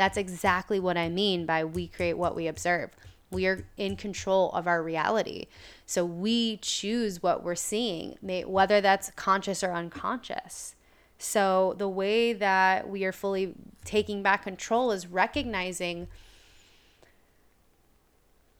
That's 0.00 0.16
exactly 0.16 0.80
what 0.80 0.96
I 0.96 1.10
mean 1.10 1.44
by 1.44 1.62
we 1.62 1.86
create 1.86 2.16
what 2.16 2.34
we 2.34 2.46
observe. 2.46 2.88
We 3.30 3.46
are 3.46 3.66
in 3.76 3.96
control 3.96 4.50
of 4.52 4.66
our 4.66 4.82
reality. 4.82 5.48
So 5.84 6.06
we 6.06 6.56
choose 6.56 7.22
what 7.22 7.44
we're 7.44 7.54
seeing, 7.54 8.16
whether 8.22 8.80
that's 8.80 9.10
conscious 9.10 9.62
or 9.62 9.72
unconscious. 9.74 10.74
So 11.18 11.74
the 11.76 11.86
way 11.86 12.32
that 12.32 12.88
we 12.88 13.04
are 13.04 13.12
fully 13.12 13.52
taking 13.84 14.22
back 14.22 14.44
control 14.44 14.90
is 14.90 15.06
recognizing 15.06 16.08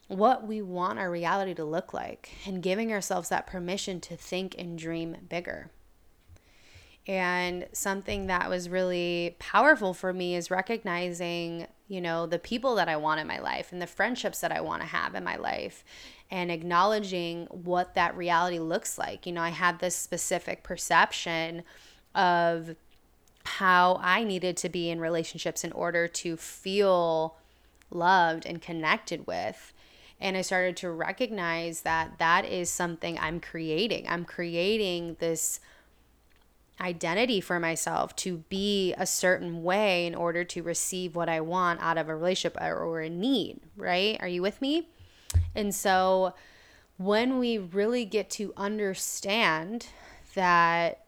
what 0.09 0.47
we 0.47 0.61
want 0.61 0.99
our 0.99 1.11
reality 1.11 1.55
to 1.55 1.65
look 1.65 1.95
like 1.95 2.33
and 2.45 2.63
giving 2.63 2.93
ourselves 2.93 3.31
that 3.31 3.47
permission 3.47 3.99
to 4.01 4.15
think 4.15 4.55
and 4.59 4.79
dream 4.79 5.17
bigger. 5.27 5.71
And 7.07 7.67
something 7.73 8.27
that 8.27 8.49
was 8.49 8.69
really 8.69 9.37
powerful 9.39 9.95
for 9.95 10.13
me 10.13 10.37
is 10.37 10.51
recognizing, 10.51 11.67
you 11.89 12.01
know, 12.01 12.27
the 12.27 12.39
people 12.39 12.75
that 12.77 12.89
I 12.89 12.97
want 12.97 13.21
in 13.21 13.27
my 13.27 13.41
life 13.41 13.73
and 13.73 13.81
the 13.81 13.87
friendships 13.87 14.41
that 14.41 14.53
I 14.53 14.61
want 14.61 14.83
to 14.83 14.89
have 14.89 15.15
in 15.15 15.25
my 15.25 15.37
life 15.37 15.83
and 16.31 16.51
acknowledging 16.51 17.47
what 17.47 17.95
that 17.95 18.17
reality 18.17 18.59
looks 18.59 18.99
like. 18.99 19.27
You 19.27 19.33
know, 19.33 19.43
I 19.43 19.49
had 19.49 19.81
this 19.81 19.97
specific 19.97 20.63
perception 20.63 21.65
of 22.15 22.77
how 23.45 23.99
I 24.03 24.23
needed 24.23 24.57
to 24.59 24.69
be 24.69 24.91
in 24.91 25.01
relationships 25.01 25.65
in 25.65 25.73
order 25.73 26.07
to 26.07 26.37
feel 26.37 27.37
loved 27.91 28.47
and 28.47 28.63
connected 28.63 29.27
with. 29.27 29.73
And 30.21 30.37
I 30.37 30.43
started 30.43 30.77
to 30.79 30.91
recognize 30.91 31.81
that 31.81 32.19
that 32.19 32.45
is 32.45 32.71
something 32.71 33.19
I'm 33.19 33.41
creating. 33.41 34.07
I'm 34.09 34.25
creating 34.25 35.17
this 35.19 35.61
identity 36.81 37.41
for 37.41 37.61
myself 37.61 38.17
to 38.17 38.39
be 38.49 38.95
a 38.95 39.07
certain 39.07 39.63
way 39.63 40.07
in 40.07 40.15
order 40.15 40.45
to 40.45 40.63
receive 40.63 41.15
what 41.15 41.29
I 41.29 41.41
want 41.41 41.81
out 41.81 41.99
of 41.99 42.09
a 42.09 42.15
relationship 42.15 42.57
or 42.61 43.01
a 43.01 43.11
need, 43.11 43.61
right? 43.77 44.17
Are 44.21 44.29
you 44.29 44.43
with 44.43 44.61
me? 44.63 44.89
And 45.55 45.75
so 45.75 46.35
when 46.97 47.39
we 47.39 47.59
really 47.59 48.05
get 48.05 48.31
to 48.31 48.53
understand 48.57 49.89
that 50.35 51.05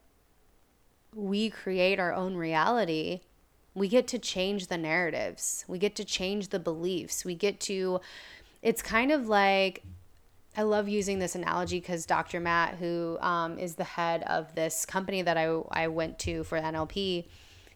we 1.15 1.51
create 1.51 1.99
our 1.99 2.13
own 2.13 2.37
reality, 2.37 3.21
we 3.75 3.89
get 3.89 4.07
to 4.09 4.19
change 4.19 4.67
the 4.67 4.79
narratives. 4.79 5.65
We 5.69 5.79
get 5.79 5.95
to 5.97 6.05
change 6.05 6.49
the 6.49 6.59
beliefs. 6.59 7.25
We 7.25 7.35
get 7.35 7.61
to, 7.61 8.01
it's 8.63 8.83
kind 8.83 9.11
of 9.11 9.29
like 9.29 9.83
I 10.57 10.63
love 10.63 10.89
using 10.89 11.19
this 11.19 11.35
analogy 11.35 11.81
because 11.81 12.05
Dr. 12.05 12.39
Matt, 12.39 12.75
who 12.75 13.17
um, 13.21 13.59
is 13.59 13.77
the 13.77 13.85
head 13.85 14.23
of 14.25 14.55
this 14.55 14.85
company 14.85 15.23
that 15.23 15.39
I, 15.39 15.45
I 15.71 15.89
went 15.89 16.19
to 16.21 16.45
for 16.45 16.61
NLP, 16.61 17.27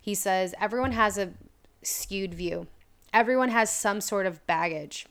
he 0.01 0.15
says 0.15 0.55
everyone 0.61 0.93
has 0.93 1.17
a 1.17 1.33
skewed 1.83 2.35
view. 2.35 2.67
Everyone 3.15 3.49
has 3.49 3.71
some 3.71 4.01
sort 4.03 4.27
of 4.27 4.47
baggage 4.47 5.07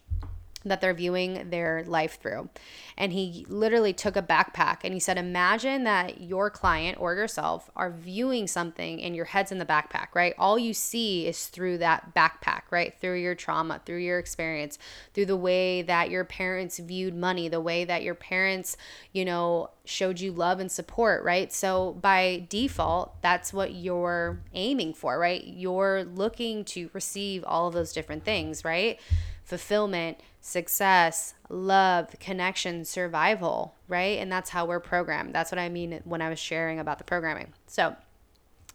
that 0.69 0.81
they're 0.81 0.93
viewing 0.93 1.49
their 1.49 1.83
life 1.85 2.19
through. 2.19 2.49
And 2.97 3.11
he 3.11 3.45
literally 3.49 3.93
took 3.93 4.15
a 4.15 4.21
backpack 4.21 4.79
and 4.83 4.93
he 4.93 4.99
said, 4.99 5.17
Imagine 5.17 5.83
that 5.83 6.21
your 6.21 6.49
client 6.49 6.97
or 6.99 7.13
yourself 7.13 7.69
are 7.75 7.91
viewing 7.91 8.47
something 8.47 9.01
and 9.01 9.15
your 9.15 9.25
head's 9.25 9.51
in 9.51 9.59
the 9.59 9.65
backpack, 9.65 10.07
right? 10.13 10.33
All 10.37 10.57
you 10.57 10.73
see 10.73 11.27
is 11.27 11.47
through 11.47 11.79
that 11.79 12.13
backpack, 12.15 12.63
right? 12.71 12.93
Through 12.99 13.19
your 13.19 13.35
trauma, 13.35 13.81
through 13.85 13.99
your 13.99 14.19
experience, 14.19 14.79
through 15.13 15.25
the 15.25 15.37
way 15.37 15.81
that 15.81 16.09
your 16.09 16.23
parents 16.23 16.79
viewed 16.79 17.15
money, 17.15 17.49
the 17.49 17.61
way 17.61 17.83
that 17.85 18.03
your 18.03 18.15
parents, 18.15 18.77
you 19.11 19.25
know, 19.25 19.69
showed 19.85 20.19
you 20.19 20.31
love 20.31 20.59
and 20.59 20.71
support, 20.71 21.23
right? 21.23 21.51
So 21.53 21.93
by 22.01 22.45
default, 22.49 23.21
that's 23.21 23.53
what 23.53 23.73
you're 23.73 24.39
aiming 24.53 24.93
for, 24.93 25.19
right? 25.19 25.43
You're 25.45 26.03
looking 26.03 26.65
to 26.65 26.89
receive 26.93 27.43
all 27.45 27.67
of 27.67 27.73
those 27.73 27.93
different 27.93 28.23
things, 28.23 28.65
right? 28.65 28.99
Fulfillment, 29.45 30.19
success, 30.41 31.35
love, 31.49 32.15
connection, 32.19 32.83
survival, 32.83 33.75
right? 33.87 34.19
And 34.19 34.31
that's 34.31 34.49
how 34.49 34.65
we're 34.65 34.79
programmed. 34.79 35.33
That's 35.33 35.51
what 35.51 35.59
I 35.59 35.69
mean 35.69 36.01
when 36.03 36.21
I 36.21 36.29
was 36.29 36.39
sharing 36.39 36.79
about 36.79 36.97
the 36.97 37.03
programming. 37.03 37.53
So 37.67 37.95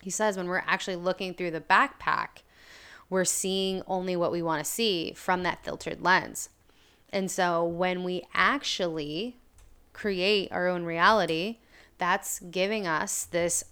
he 0.00 0.10
says 0.10 0.36
when 0.36 0.48
we're 0.48 0.64
actually 0.66 0.96
looking 0.96 1.34
through 1.34 1.50
the 1.50 1.60
backpack, 1.60 2.42
we're 3.08 3.24
seeing 3.24 3.82
only 3.86 4.16
what 4.16 4.32
we 4.32 4.42
want 4.42 4.64
to 4.64 4.70
see 4.70 5.12
from 5.12 5.42
that 5.42 5.64
filtered 5.64 6.00
lens. 6.00 6.48
And 7.12 7.30
so 7.30 7.64
when 7.64 8.04
we 8.04 8.22
actually 8.32 9.36
create 9.92 10.50
our 10.52 10.68
own 10.68 10.84
reality, 10.84 11.58
that's 11.98 12.38
giving 12.38 12.86
us 12.86 13.24
this 13.24 13.64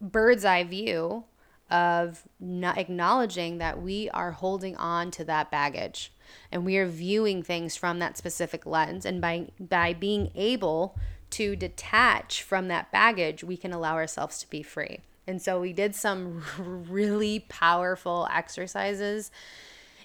bird's 0.00 0.44
eye 0.44 0.64
view 0.64 1.24
of 1.70 2.22
not 2.40 2.78
acknowledging 2.78 3.58
that 3.58 3.80
we 3.80 4.08
are 4.10 4.32
holding 4.32 4.76
on 4.76 5.10
to 5.12 5.24
that 5.24 5.50
baggage. 5.50 6.12
And 6.50 6.64
we 6.64 6.76
are 6.78 6.86
viewing 6.86 7.42
things 7.42 7.76
from 7.76 7.98
that 7.98 8.16
specific 8.16 8.66
lens. 8.66 9.04
And 9.04 9.20
by 9.20 9.48
by 9.60 9.92
being 9.92 10.30
able 10.34 10.98
to 11.30 11.56
detach 11.56 12.42
from 12.42 12.68
that 12.68 12.90
baggage 12.90 13.44
we 13.44 13.56
can 13.56 13.72
allow 13.72 13.94
ourselves 13.94 14.38
to 14.40 14.50
be 14.50 14.62
free. 14.62 15.00
And 15.26 15.42
so 15.42 15.60
we 15.60 15.74
did 15.74 15.94
some 15.94 16.42
really 16.58 17.40
powerful 17.48 18.26
exercises 18.32 19.30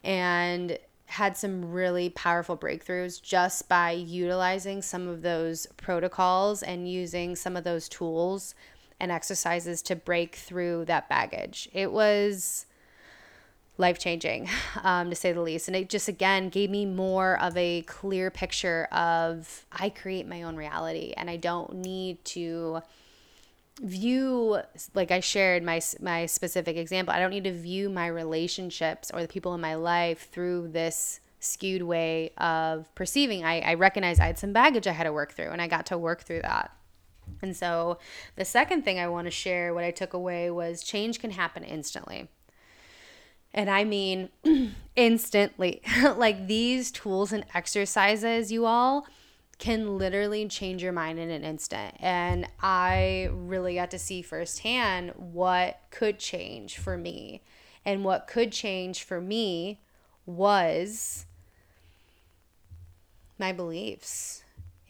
and 0.04 0.78
had 1.06 1.38
some 1.38 1.72
really 1.72 2.10
powerful 2.10 2.58
breakthroughs 2.58 3.22
just 3.22 3.70
by 3.70 3.92
utilizing 3.92 4.82
some 4.82 5.08
of 5.08 5.22
those 5.22 5.68
protocols 5.78 6.64
and 6.64 6.90
using 6.90 7.36
some 7.36 7.56
of 7.56 7.64
those 7.64 7.88
tools 7.88 8.56
and 9.04 9.12
exercises 9.12 9.82
to 9.82 9.98
break 9.98 10.36
through 10.38 10.86
that 10.86 11.10
baggage. 11.10 11.68
It 11.74 11.92
was 11.92 12.66
life 13.78 14.00
changing, 14.00 14.50
um, 14.84 15.10
to 15.10 15.16
say 15.16 15.34
the 15.34 15.42
least. 15.42 15.68
And 15.68 15.76
it 15.76 15.90
just, 15.90 16.08
again, 16.08 16.48
gave 16.48 16.70
me 16.70 16.86
more 16.86 17.38
of 17.42 17.56
a 17.58 17.82
clear 17.82 18.32
picture 18.32 18.86
of 18.94 19.66
I 19.74 19.90
create 19.90 20.26
my 20.26 20.44
own 20.44 20.56
reality 20.56 21.14
and 21.18 21.30
I 21.30 21.36
don't 21.36 21.76
need 21.76 22.24
to 22.26 22.82
view 23.82 24.60
like 24.94 25.10
I 25.10 25.20
shared 25.20 25.64
my 25.64 25.82
my 26.00 26.28
specific 26.28 26.78
example. 26.78 27.14
I 27.14 27.20
don't 27.20 27.32
need 27.32 27.44
to 27.46 27.52
view 27.52 27.90
my 27.90 28.08
relationships 28.08 29.12
or 29.12 29.22
the 29.22 29.28
people 29.28 29.54
in 29.56 29.62
my 29.62 29.74
life 29.76 30.30
through 30.32 30.70
this 30.70 31.20
skewed 31.40 31.82
way 31.82 32.32
of 32.38 32.94
perceiving. 32.96 33.44
I, 33.44 33.60
I 33.62 33.74
recognize 33.74 34.20
I 34.20 34.28
had 34.28 34.40
some 34.40 34.54
baggage 34.54 34.88
I 34.88 34.92
had 34.92 35.06
to 35.06 35.12
work 35.12 35.34
through, 35.34 35.50
and 35.50 35.62
I 35.62 35.68
got 35.68 35.88
to 35.88 35.98
work 35.98 36.22
through 36.22 36.44
that. 36.44 36.72
And 37.42 37.56
so, 37.56 37.98
the 38.36 38.46
second 38.46 38.84
thing 38.84 39.00
I 39.00 39.08
want 39.08 39.28
to 39.28 39.32
share, 39.32 39.74
what 39.74 39.84
I 39.84 39.92
took 39.92 40.14
away 40.14 40.50
was 40.50 40.84
change 40.84 41.20
can 41.20 41.32
happen 41.32 41.64
instantly. 41.64 42.30
And 43.54 43.70
I 43.70 43.84
mean 43.84 44.30
instantly. 44.96 45.82
like 46.16 46.48
these 46.48 46.92
tools 46.92 47.32
and 47.32 47.46
exercises, 47.54 48.52
you 48.52 48.66
all 48.66 49.06
can 49.60 49.98
literally 49.98 50.48
change 50.48 50.82
your 50.82 50.92
mind 50.92 51.20
in 51.20 51.30
an 51.30 51.44
instant. 51.44 51.96
And 52.00 52.48
I 52.62 53.30
really 53.32 53.76
got 53.76 53.92
to 53.92 54.00
see 54.00 54.22
firsthand 54.22 55.12
what 55.16 55.80
could 55.92 56.20
change 56.20 56.78
for 56.78 56.98
me. 56.98 57.42
And 57.86 58.04
what 58.04 58.28
could 58.28 58.52
change 58.52 59.04
for 59.04 59.22
me 59.22 59.80
was 60.26 61.26
my 63.38 63.52
beliefs 63.52 64.43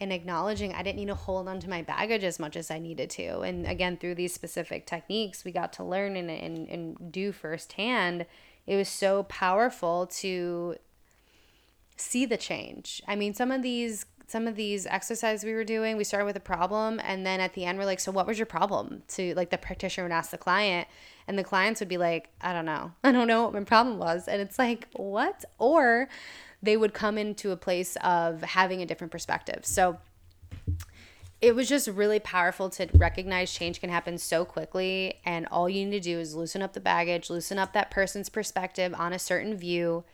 and 0.04 0.12
acknowledging 0.12 0.72
I 0.74 0.82
didn't 0.82 0.98
need 0.98 1.08
to 1.08 1.14
hold 1.14 1.48
on 1.48 1.58
to 1.60 1.68
my 1.68 1.82
baggage 1.82 2.22
as 2.22 2.38
much 2.38 2.56
as 2.56 2.70
I 2.70 2.78
needed 2.78 3.10
to. 3.10 3.40
And 3.40 3.66
again, 3.66 3.96
through 3.96 4.14
these 4.14 4.34
specific 4.34 4.86
techniques, 4.86 5.44
we 5.44 5.50
got 5.50 5.72
to 5.74 5.84
learn 5.84 6.14
and, 6.14 6.30
and, 6.30 6.68
and 6.68 7.10
do 7.10 7.32
firsthand. 7.32 8.26
It 8.66 8.76
was 8.76 8.88
so 8.88 9.24
powerful 9.24 10.06
to 10.18 10.76
see 11.96 12.26
the 12.26 12.36
change. 12.36 13.02
I 13.08 13.16
mean, 13.16 13.34
some 13.34 13.50
of 13.50 13.62
these 13.62 14.06
some 14.26 14.46
of 14.46 14.56
these 14.56 14.86
exercises 14.86 15.44
we 15.44 15.52
were 15.52 15.64
doing, 15.64 15.98
we 15.98 16.04
started 16.04 16.24
with 16.24 16.36
a 16.36 16.40
problem 16.40 16.98
and 17.04 17.26
then 17.26 17.40
at 17.40 17.52
the 17.52 17.64
end 17.66 17.78
we're 17.78 17.84
like, 17.84 18.00
so 18.00 18.10
what 18.10 18.26
was 18.26 18.38
your 18.38 18.46
problem? 18.46 19.02
To 19.08 19.34
like 19.34 19.50
the 19.50 19.58
practitioner 19.58 20.06
would 20.06 20.14
ask 20.14 20.30
the 20.30 20.38
client 20.38 20.88
and 21.28 21.38
the 21.38 21.44
clients 21.44 21.80
would 21.80 21.90
be 21.90 21.98
like, 21.98 22.30
I 22.40 22.52
don't 22.54 22.64
know. 22.64 22.92
I 23.04 23.12
don't 23.12 23.28
know 23.28 23.44
what 23.44 23.52
my 23.52 23.64
problem 23.64 23.98
was. 23.98 24.26
And 24.26 24.40
it's 24.40 24.58
like, 24.58 24.88
what? 24.94 25.44
Or 25.58 26.08
they 26.64 26.76
would 26.76 26.94
come 26.94 27.18
into 27.18 27.50
a 27.50 27.56
place 27.56 27.96
of 28.02 28.42
having 28.42 28.80
a 28.80 28.86
different 28.86 29.10
perspective. 29.10 29.60
So 29.66 29.98
it 31.40 31.54
was 31.54 31.68
just 31.68 31.88
really 31.88 32.18
powerful 32.18 32.70
to 32.70 32.88
recognize 32.94 33.52
change 33.52 33.80
can 33.80 33.90
happen 33.90 34.16
so 34.16 34.46
quickly. 34.46 35.20
And 35.26 35.46
all 35.50 35.68
you 35.68 35.84
need 35.84 35.90
to 35.92 36.00
do 36.00 36.18
is 36.18 36.34
loosen 36.34 36.62
up 36.62 36.72
the 36.72 36.80
baggage, 36.80 37.28
loosen 37.28 37.58
up 37.58 37.74
that 37.74 37.90
person's 37.90 38.30
perspective 38.30 38.94
on 38.96 39.12
a 39.12 39.18
certain 39.18 39.54
view. 39.54 40.04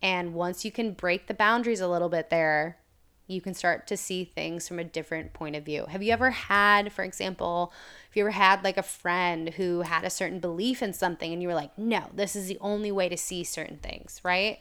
And 0.00 0.32
once 0.32 0.64
you 0.64 0.72
can 0.72 0.92
break 0.92 1.26
the 1.26 1.34
boundaries 1.34 1.80
a 1.80 1.88
little 1.88 2.08
bit 2.08 2.30
there, 2.30 2.78
you 3.26 3.42
can 3.42 3.52
start 3.52 3.86
to 3.88 3.96
see 3.96 4.24
things 4.24 4.66
from 4.66 4.78
a 4.78 4.84
different 4.84 5.34
point 5.34 5.54
of 5.54 5.64
view. 5.64 5.84
Have 5.86 6.02
you 6.02 6.12
ever 6.12 6.30
had, 6.30 6.92
for 6.92 7.04
example, 7.04 7.72
if 8.08 8.16
you 8.16 8.22
ever 8.22 8.30
had 8.30 8.64
like 8.64 8.78
a 8.78 8.82
friend 8.82 9.50
who 9.50 9.82
had 9.82 10.04
a 10.04 10.10
certain 10.10 10.40
belief 10.40 10.82
in 10.82 10.94
something 10.94 11.30
and 11.30 11.42
you 11.42 11.48
were 11.48 11.54
like, 11.54 11.76
no, 11.78 12.06
this 12.14 12.34
is 12.34 12.46
the 12.46 12.58
only 12.60 12.90
way 12.90 13.10
to 13.10 13.18
see 13.18 13.44
certain 13.44 13.76
things, 13.76 14.20
right? 14.24 14.60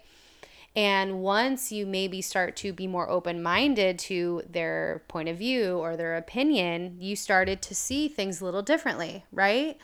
And 0.76 1.22
once 1.22 1.72
you 1.72 1.86
maybe 1.86 2.22
start 2.22 2.56
to 2.58 2.72
be 2.72 2.88
more 2.88 3.10
open 3.10 3.42
minded 3.42 3.98
to 4.00 4.44
their 4.50 5.04
point 5.08 5.30
of 5.30 5.38
view 5.38 5.78
or 5.78 5.98
their 5.98 6.16
opinion, 6.16 6.98
you 7.00 7.16
started 7.16 7.62
to 7.64 7.76
see 7.76 8.08
things 8.08 8.40
a 8.40 8.46
little 8.46 8.62
differently, 8.62 9.26
right? 9.32 9.78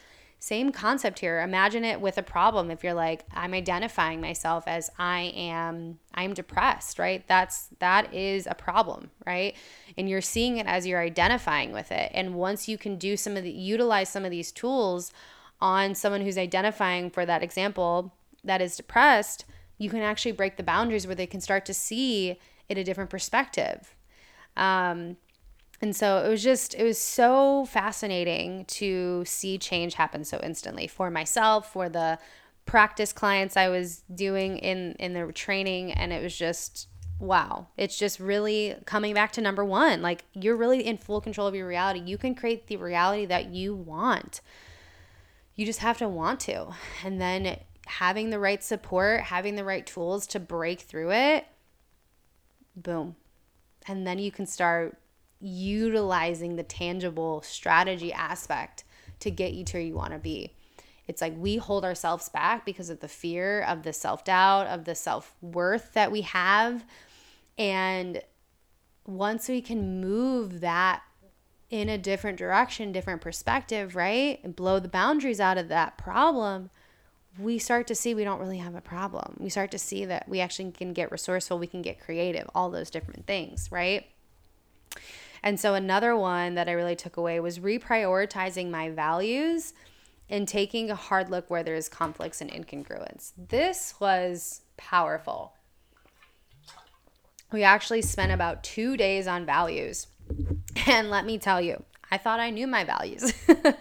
Same 0.46 0.72
concept 0.72 1.20
here. 1.20 1.42
Imagine 1.42 1.84
it 1.84 2.00
with 2.00 2.20
a 2.20 2.24
problem. 2.24 2.70
If 2.70 2.84
you're 2.84 2.94
like, 2.94 3.26
I'm 3.34 3.56
identifying 3.56 4.22
myself 4.22 4.66
as 4.68 4.92
I 5.00 5.34
am, 5.36 5.98
I'm 6.14 6.36
depressed, 6.36 7.00
right? 7.00 7.28
That's 7.28 7.70
that 7.80 8.14
is 8.14 8.46
a 8.46 8.54
problem, 8.54 9.10
right? 9.26 9.56
And 9.98 10.08
you're 10.08 10.22
seeing 10.22 10.58
it 10.58 10.68
as 10.68 10.86
you're 10.86 11.02
identifying 11.02 11.72
with 11.72 11.92
it. 11.92 12.12
And 12.14 12.36
once 12.36 12.68
you 12.68 12.78
can 12.78 12.98
do 12.98 13.18
some 13.18 13.38
of 13.38 13.44
the 13.44 13.50
utilize 13.50 14.10
some 14.10 14.24
of 14.24 14.30
these 14.30 14.52
tools 14.52 15.12
on 15.60 15.96
someone 15.96 16.22
who's 16.22 16.38
identifying 16.38 17.10
for 17.10 17.26
that 17.26 17.42
example 17.42 18.14
that 18.44 18.62
is 18.62 18.78
depressed, 18.78 19.46
you 19.78 19.90
can 19.90 20.02
actually 20.02 20.32
break 20.32 20.58
the 20.58 20.64
boundaries 20.64 21.06
where 21.06 21.16
they 21.16 21.28
can 21.28 21.42
start 21.42 21.66
to 21.66 21.74
see 21.74 22.40
it 22.70 22.78
a 22.78 22.84
different 22.84 23.10
perspective. 23.10 23.96
Um, 24.58 25.18
and 25.82 25.96
so 25.96 26.24
it 26.26 26.30
was 26.30 26.42
just, 26.42 26.74
it 26.74 26.84
was 26.84 26.98
so 26.98 27.66
fascinating 27.66 28.66
to 28.66 29.24
see 29.26 29.58
change 29.58 29.96
happen 29.96 30.24
so 30.24 30.40
instantly 30.42 30.88
for 30.88 31.12
myself, 31.12 31.72
for 31.74 31.90
the 31.90 32.18
practice 32.66 33.14
clients 33.14 33.56
I 33.56 33.70
was 33.70 34.02
doing 34.14 34.58
in 34.58 34.96
in 35.00 35.14
the 35.14 35.32
training, 35.32 35.92
and 35.92 36.12
it 36.12 36.22
was 36.22 36.36
just 36.36 36.88
wow. 37.20 37.68
It's 37.78 37.98
just 37.98 38.20
really 38.20 38.76
coming 38.86 39.14
back 39.14 39.32
to 39.34 39.42
number 39.42 39.64
one. 39.64 40.02
Like 40.02 40.26
you're 40.34 40.56
really 40.56 40.86
in 40.86 40.98
full 40.98 41.22
control 41.22 41.48
of 41.48 41.56
your 41.56 41.68
reality. 41.68 42.02
You 42.02 42.18
can 42.18 42.36
create 42.36 42.68
the 42.68 42.78
reality 42.78 43.26
that 43.28 43.48
you 43.48 43.76
want. 43.76 44.42
You 45.56 45.66
just 45.66 45.80
have 45.80 45.98
to 46.00 46.10
want 46.10 46.40
to, 46.42 46.74
and 47.04 47.22
then 47.22 47.60
having 47.86 48.30
the 48.30 48.40
right 48.40 48.64
support, 48.64 49.22
having 49.22 49.56
the 49.56 49.64
right 49.64 49.86
tools 49.86 50.28
to 50.28 50.40
break 50.40 50.82
through 50.82 51.12
it, 51.12 51.46
boom. 52.76 53.16
And 53.88 54.06
then 54.06 54.20
you 54.20 54.32
can 54.32 54.46
start 54.46 54.98
utilizing 55.40 56.56
the 56.56 56.64
tangible 56.64 57.42
strategy 57.42 58.12
aspect 58.12 58.84
to 59.20 59.30
get 59.30 59.54
you 59.54 59.64
to 59.66 59.78
where 59.78 59.84
you 59.84 59.94
want 59.94 60.14
to 60.14 60.20
be. 60.20 60.54
It's 61.08 61.22
like 61.22 61.34
we 61.38 61.58
hold 61.58 61.86
ourselves 61.86 62.30
back 62.30 62.66
because 62.66 62.90
of 62.90 63.00
the 63.00 63.08
fear, 63.08 63.62
of 63.62 63.84
the 63.84 63.94
self 63.94 64.24
doubt, 64.24 64.68
of 64.68 64.86
the 64.86 64.96
self 64.96 65.36
worth 65.42 65.94
that 65.94 66.12
we 66.12 66.22
have. 66.22 66.84
And 67.58 68.22
once 69.06 69.48
we 69.48 69.62
can 69.62 70.02
move 70.02 70.62
that 70.62 71.04
in 71.70 71.90
a 71.90 71.98
different 71.98 72.38
direction, 72.38 72.92
different 72.92 73.22
perspective, 73.22 73.96
right? 73.96 74.40
And 74.44 74.56
blow 74.56 74.80
the 74.80 74.88
boundaries 74.88 75.40
out 75.40 75.58
of 75.58 75.68
that 75.68 75.98
problem, 75.98 76.70
we 77.40 77.60
start 77.60 77.88
to 77.88 77.96
see 77.96 78.14
we 78.14 78.24
don't 78.24 78.40
really 78.40 78.58
have 78.58 78.76
a 78.76 78.82
problem. 78.82 79.38
We 79.40 79.50
start 79.50 79.72
to 79.72 79.80
see 79.80 80.06
that 80.06 80.28
we 80.30 80.40
actually 80.40 80.72
can 80.72 80.94
get 80.94 81.12
resourceful, 81.12 81.60
we 81.60 81.68
can 81.68 81.82
get 81.82 82.00
creative, 82.00 82.50
all 82.56 82.70
those 82.70 82.90
different 82.90 83.26
things, 83.26 83.70
right? 83.72 84.06
And 85.44 85.60
so 85.60 85.76
another 85.76 86.16
one 86.16 86.56
that 86.56 86.68
I 86.68 86.72
really 86.72 86.96
took 86.96 87.18
away 87.18 87.40
was 87.40 87.60
reprioritizing 87.60 88.72
my 88.72 88.90
values 88.90 89.74
and 90.30 90.48
taking 90.48 90.90
a 90.90 90.96
hard 90.96 91.30
look 91.30 91.50
where 91.50 91.64
there's 91.64 91.88
conflicts 91.88 92.42
and 92.42 92.52
incongruence. 92.52 93.32
This 93.38 93.94
was 94.00 94.62
powerful. 94.78 95.54
We 97.52 97.64
actually 97.64 98.02
spent 98.02 98.32
about 98.32 98.64
two 98.64 98.98
days 98.98 99.28
on 99.28 99.46
values. 99.46 100.08
And 100.88 101.10
let 101.10 101.26
me 101.26 101.40
tell 101.40 101.60
you, 101.62 101.84
I 102.12 102.18
thought 102.20 102.40
I 102.40 102.52
knew 102.52 102.68
my 102.68 102.84
values. 102.84 103.34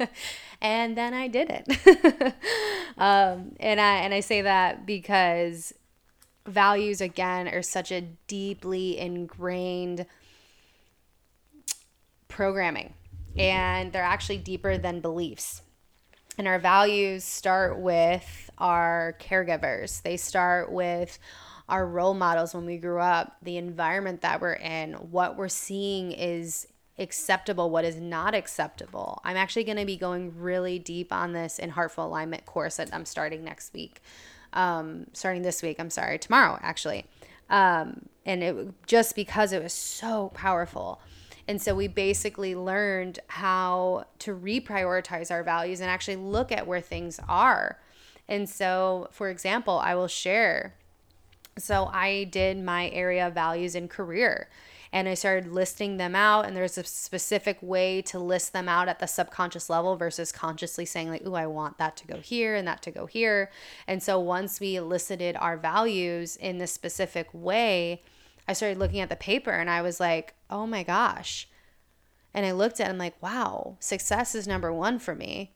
and 0.64 0.96
then 0.96 1.12
I 1.12 1.28
did 1.28 1.50
it. 1.50 2.34
um, 2.98 3.54
and 3.60 3.78
I 3.78 3.96
and 3.98 4.14
I 4.14 4.20
say 4.20 4.40
that 4.40 4.86
because 4.86 5.74
values 6.46 7.02
again 7.02 7.48
are 7.48 7.62
such 7.62 7.92
a 7.92 8.00
deeply 8.00 8.98
ingrained 8.98 10.06
programming 12.28 12.94
and 13.36 13.92
they're 13.92 14.02
actually 14.02 14.38
deeper 14.38 14.78
than 14.78 15.00
beliefs. 15.00 15.60
And 16.38 16.48
our 16.48 16.58
values 16.58 17.24
start 17.24 17.78
with 17.78 18.50
our 18.58 19.16
caregivers. 19.20 20.02
They 20.02 20.16
start 20.16 20.72
with 20.72 21.18
our 21.68 21.86
role 21.86 22.14
models 22.14 22.54
when 22.54 22.64
we 22.64 22.78
grew 22.78 23.00
up, 23.00 23.36
the 23.42 23.56
environment 23.56 24.22
that 24.22 24.40
we're 24.40 24.54
in, 24.54 24.94
what 24.94 25.36
we're 25.36 25.48
seeing 25.48 26.12
is 26.12 26.66
acceptable, 26.98 27.70
what 27.70 27.84
is 27.84 27.96
not 27.96 28.34
acceptable. 28.34 29.20
I'm 29.24 29.36
actually 29.36 29.64
going 29.64 29.78
to 29.78 29.84
be 29.84 29.96
going 29.96 30.32
really 30.38 30.78
deep 30.78 31.12
on 31.12 31.32
this 31.32 31.58
in 31.58 31.70
Heartful 31.70 32.06
Alignment 32.06 32.46
course 32.46 32.76
that 32.76 32.90
I'm 32.92 33.04
starting 33.04 33.42
next 33.42 33.72
week. 33.74 34.00
Um, 34.52 35.06
starting 35.12 35.42
this 35.42 35.62
week, 35.62 35.80
I'm 35.80 35.90
sorry, 35.90 36.18
tomorrow 36.18 36.58
actually. 36.62 37.06
Um, 37.50 38.08
and 38.24 38.42
it 38.42 38.86
just 38.86 39.16
because 39.16 39.52
it 39.52 39.62
was 39.62 39.72
so 39.72 40.30
powerful. 40.34 41.00
And 41.46 41.60
so 41.60 41.74
we 41.74 41.88
basically 41.88 42.54
learned 42.54 43.18
how 43.26 44.06
to 44.20 44.34
reprioritize 44.34 45.30
our 45.30 45.42
values 45.42 45.80
and 45.80 45.90
actually 45.90 46.16
look 46.16 46.52
at 46.52 46.66
where 46.66 46.80
things 46.80 47.20
are. 47.28 47.78
And 48.28 48.48
so, 48.48 49.08
for 49.10 49.28
example, 49.28 49.78
I 49.78 49.94
will 49.94 50.08
share. 50.08 50.74
So 51.58 51.90
I 51.92 52.24
did 52.24 52.62
my 52.62 52.88
area 52.90 53.26
of 53.26 53.34
values 53.34 53.74
in 53.74 53.88
career 53.88 54.48
and 54.94 55.08
I 55.08 55.14
started 55.14 55.52
listing 55.52 55.96
them 55.96 56.14
out. 56.14 56.46
And 56.46 56.56
there's 56.56 56.78
a 56.78 56.84
specific 56.84 57.58
way 57.60 58.00
to 58.02 58.18
list 58.20 58.52
them 58.52 58.68
out 58.68 58.88
at 58.88 59.00
the 59.00 59.08
subconscious 59.08 59.68
level 59.68 59.96
versus 59.96 60.30
consciously 60.30 60.84
saying, 60.84 61.10
like, 61.10 61.22
oh, 61.26 61.34
I 61.34 61.48
want 61.48 61.78
that 61.78 61.96
to 61.96 62.06
go 62.06 62.18
here 62.18 62.54
and 62.54 62.66
that 62.68 62.80
to 62.82 62.92
go 62.92 63.06
here. 63.06 63.50
And 63.88 64.00
so 64.00 64.20
once 64.20 64.60
we 64.60 64.76
elicited 64.76 65.34
our 65.40 65.56
values 65.56 66.36
in 66.36 66.58
this 66.58 66.70
specific 66.70 67.26
way, 67.32 68.02
I 68.46 68.52
started 68.52 68.78
looking 68.78 69.00
at 69.00 69.08
the 69.08 69.16
paper 69.16 69.50
and 69.50 69.68
I 69.68 69.82
was 69.82 69.98
like, 69.98 70.34
oh 70.48 70.64
my 70.64 70.84
gosh. 70.84 71.48
And 72.32 72.46
I 72.46 72.52
looked 72.52 72.78
at 72.78 72.86
it, 72.86 72.90
I'm 72.90 72.98
like, 72.98 73.20
wow, 73.20 73.76
success 73.80 74.36
is 74.36 74.46
number 74.46 74.72
one 74.72 75.00
for 75.00 75.16
me. 75.16 75.54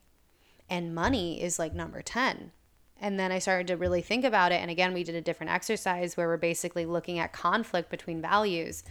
And 0.69 0.93
money 0.93 1.41
is 1.41 1.57
like 1.57 1.73
number 1.73 2.01
10. 2.01 2.51
And 2.99 3.17
then 3.17 3.31
I 3.31 3.39
started 3.39 3.67
to 3.67 3.77
really 3.77 4.01
think 4.01 4.25
about 4.25 4.51
it. 4.51 4.61
And 4.61 4.69
again, 4.69 4.93
we 4.93 5.05
did 5.05 5.15
a 5.15 5.21
different 5.21 5.53
exercise 5.53 6.17
where 6.17 6.27
we're 6.27 6.35
basically 6.35 6.85
looking 6.85 7.19
at 7.19 7.31
conflict 7.31 7.89
between 7.89 8.21
values 8.21 8.83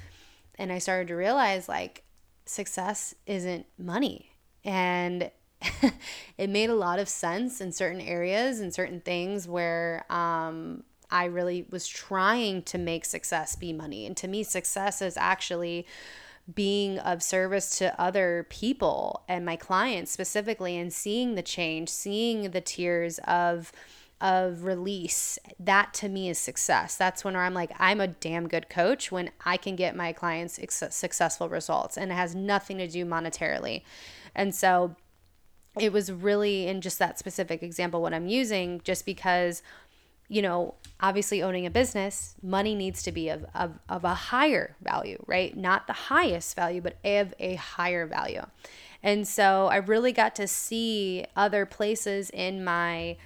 and 0.59 0.73
I 0.73 0.79
started 0.79 1.09
to 1.09 1.15
realize 1.15 1.69
like 1.69 2.05
success 2.45 3.15
isn't 3.27 3.67
money. 3.79 4.31
And 4.65 5.31
it 6.39 6.51
made 6.51 6.71
a 6.71 6.75
lot 6.75 6.99
of 6.99 7.09
sense 7.09 7.61
in 7.61 7.73
certain 7.73 8.01
areas 8.01 8.61
and 8.61 8.73
certain 8.73 9.01
things 9.01 9.49
where 9.49 10.05
um, 10.11 10.85
I 11.11 11.25
really 11.27 11.67
was 11.71 11.87
trying 11.87 12.63
to 12.65 12.79
make 12.79 13.05
success 13.05 13.57
be 13.57 13.73
money. 13.73 14.07
And 14.07 14.17
to 14.19 14.29
me, 14.29 14.43
success 14.43 15.01
is 15.03 15.17
actually 15.17 15.87
being 16.55 16.99
of 17.01 17.23
service 17.23 17.77
to 17.79 18.01
other 18.01 18.47
people 18.49 19.23
and 19.29 19.45
my 19.45 19.57
clients 19.57 20.11
specifically 20.11 20.77
and 20.77 20.93
seeing 20.93 21.35
the 21.35 21.43
change, 21.43 21.89
seeing 21.91 22.51
the 22.51 22.61
tears 22.61 23.19
of 23.27 23.71
of 24.21 24.65
release, 24.65 25.39
that 25.61 25.95
to 25.95 26.09
me 26.09 26.29
is 26.29 26.39
success. 26.39 26.97
That's 26.97 27.25
when 27.25 27.37
I'm 27.37 27.55
like, 27.55 27.71
I'm 27.79 28.01
a 28.01 28.09
damn 28.09 28.49
good 28.49 28.69
coach 28.69 29.13
when 29.13 29.31
I 29.45 29.57
can 29.57 29.77
get 29.77 29.95
my 29.95 30.13
clients 30.13 30.59
successful 30.91 31.49
results 31.49 31.97
and 31.97 32.11
it 32.11 32.15
has 32.15 32.35
nothing 32.35 32.79
to 32.79 32.89
do 32.89 33.05
monetarily. 33.05 33.83
And 34.35 34.55
so 34.55 34.97
it 35.79 35.93
was 35.93 36.11
really 36.11 36.67
in 36.67 36.81
just 36.81 36.99
that 36.99 37.19
specific 37.19 37.63
example 37.63 38.03
what 38.03 38.13
I'm 38.13 38.27
using, 38.27 38.81
just 38.83 39.07
because, 39.07 39.63
you 40.29 40.43
know, 40.43 40.75
obviously 41.01 41.43
owning 41.43 41.67
a 41.67 41.71
business, 41.71 42.35
money 42.43 42.75
needs 42.75 43.03
to 43.05 43.13
be 43.13 43.29
of, 43.29 43.47
of, 43.55 43.79
of 43.89 44.05
a 44.05 44.15
higher 44.15 44.75
value, 44.83 45.23
right? 45.27 45.57
Not 45.57 45.87
the 45.87 45.93
highest 45.93 46.57
value, 46.57 46.81
but 46.81 46.97
of 47.05 47.35
a 47.39 47.55
higher 47.55 48.07
value. 48.07 48.43
And 49.01 49.29
so 49.29 49.69
I 49.69 49.77
really 49.77 50.11
got 50.11 50.35
to 50.37 50.49
see 50.49 51.25
other 51.37 51.65
places 51.67 52.31
in 52.31 52.65
my 52.65 53.17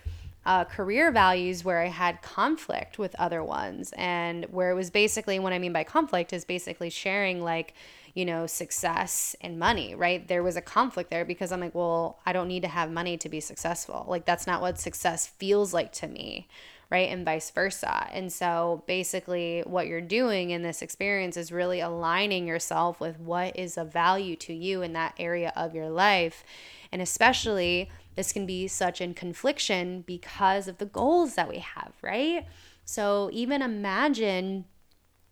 uh, 0.44 0.64
career 0.64 1.10
values 1.10 1.64
where 1.64 1.80
I 1.80 1.88
had 1.88 2.22
conflict 2.22 2.98
with 2.98 3.14
other 3.18 3.44
ones, 3.44 3.92
and 3.96 4.44
where 4.46 4.70
it 4.70 4.74
was 4.74 4.90
basically 4.90 5.38
what 5.38 5.52
I 5.52 5.58
mean 5.58 5.72
by 5.72 5.84
conflict 5.84 6.32
is 6.32 6.44
basically 6.44 6.90
sharing 6.90 7.42
like, 7.42 7.74
you 8.14 8.24
know, 8.24 8.46
success 8.46 9.34
and 9.40 9.58
money, 9.58 9.94
right? 9.94 10.26
There 10.26 10.42
was 10.42 10.56
a 10.56 10.60
conflict 10.60 11.10
there 11.10 11.24
because 11.24 11.50
I'm 11.52 11.60
like, 11.60 11.74
well, 11.74 12.18
I 12.26 12.32
don't 12.32 12.48
need 12.48 12.62
to 12.62 12.68
have 12.68 12.90
money 12.90 13.16
to 13.18 13.28
be 13.28 13.40
successful. 13.40 14.04
Like, 14.08 14.26
that's 14.26 14.46
not 14.46 14.60
what 14.60 14.78
success 14.78 15.26
feels 15.26 15.72
like 15.72 15.92
to 15.92 16.08
me, 16.08 16.46
right? 16.90 17.08
And 17.08 17.24
vice 17.24 17.50
versa. 17.50 18.08
And 18.12 18.30
so 18.30 18.82
basically, 18.86 19.62
what 19.64 19.86
you're 19.86 20.02
doing 20.02 20.50
in 20.50 20.62
this 20.62 20.82
experience 20.82 21.38
is 21.38 21.50
really 21.52 21.80
aligning 21.80 22.46
yourself 22.46 23.00
with 23.00 23.18
what 23.18 23.58
is 23.58 23.78
of 23.78 23.92
value 23.92 24.36
to 24.36 24.52
you 24.52 24.82
in 24.82 24.92
that 24.92 25.14
area 25.18 25.52
of 25.56 25.74
your 25.74 25.88
life. 25.88 26.44
And 26.90 27.00
especially, 27.00 27.90
this 28.14 28.32
can 28.32 28.46
be 28.46 28.68
such 28.68 29.00
in 29.00 29.14
confliction 29.14 30.02
because 30.06 30.68
of 30.68 30.78
the 30.78 30.86
goals 30.86 31.34
that 31.34 31.48
we 31.48 31.58
have, 31.58 31.92
right? 32.02 32.46
So 32.84 33.30
even 33.32 33.62
imagine 33.62 34.66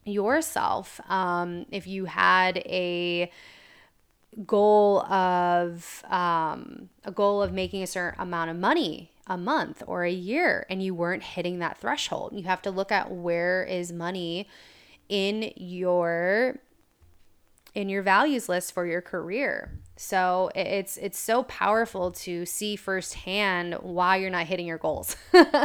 yourself 0.04 1.00
um, 1.08 1.66
if 1.70 1.86
you 1.86 2.06
had 2.06 2.58
a 2.58 3.30
goal 4.46 5.00
of 5.02 6.04
um, 6.08 6.88
a 7.04 7.10
goal 7.10 7.42
of 7.42 7.52
making 7.52 7.82
a 7.82 7.86
certain 7.86 8.20
amount 8.20 8.50
of 8.50 8.56
money 8.56 9.10
a 9.26 9.36
month 9.36 9.82
or 9.86 10.04
a 10.04 10.10
year 10.10 10.66
and 10.70 10.82
you 10.82 10.94
weren't 10.94 11.22
hitting 11.22 11.58
that 11.58 11.78
threshold 11.78 12.32
you 12.32 12.44
have 12.44 12.62
to 12.62 12.70
look 12.70 12.92
at 12.92 13.10
where 13.10 13.62
is 13.64 13.92
money 13.92 14.48
in 15.08 15.52
your 15.56 16.58
in 17.74 17.88
your 17.88 18.02
values 18.02 18.48
list 18.48 18.72
for 18.72 18.86
your 18.86 19.00
career 19.00 19.80
so 20.02 20.50
it's 20.54 20.96
it's 20.96 21.18
so 21.18 21.42
powerful 21.42 22.10
to 22.10 22.46
see 22.46 22.74
firsthand 22.74 23.74
why 23.82 24.16
you're 24.16 24.30
not 24.30 24.46
hitting 24.46 24.66
your 24.66 24.78
goals. 24.78 25.14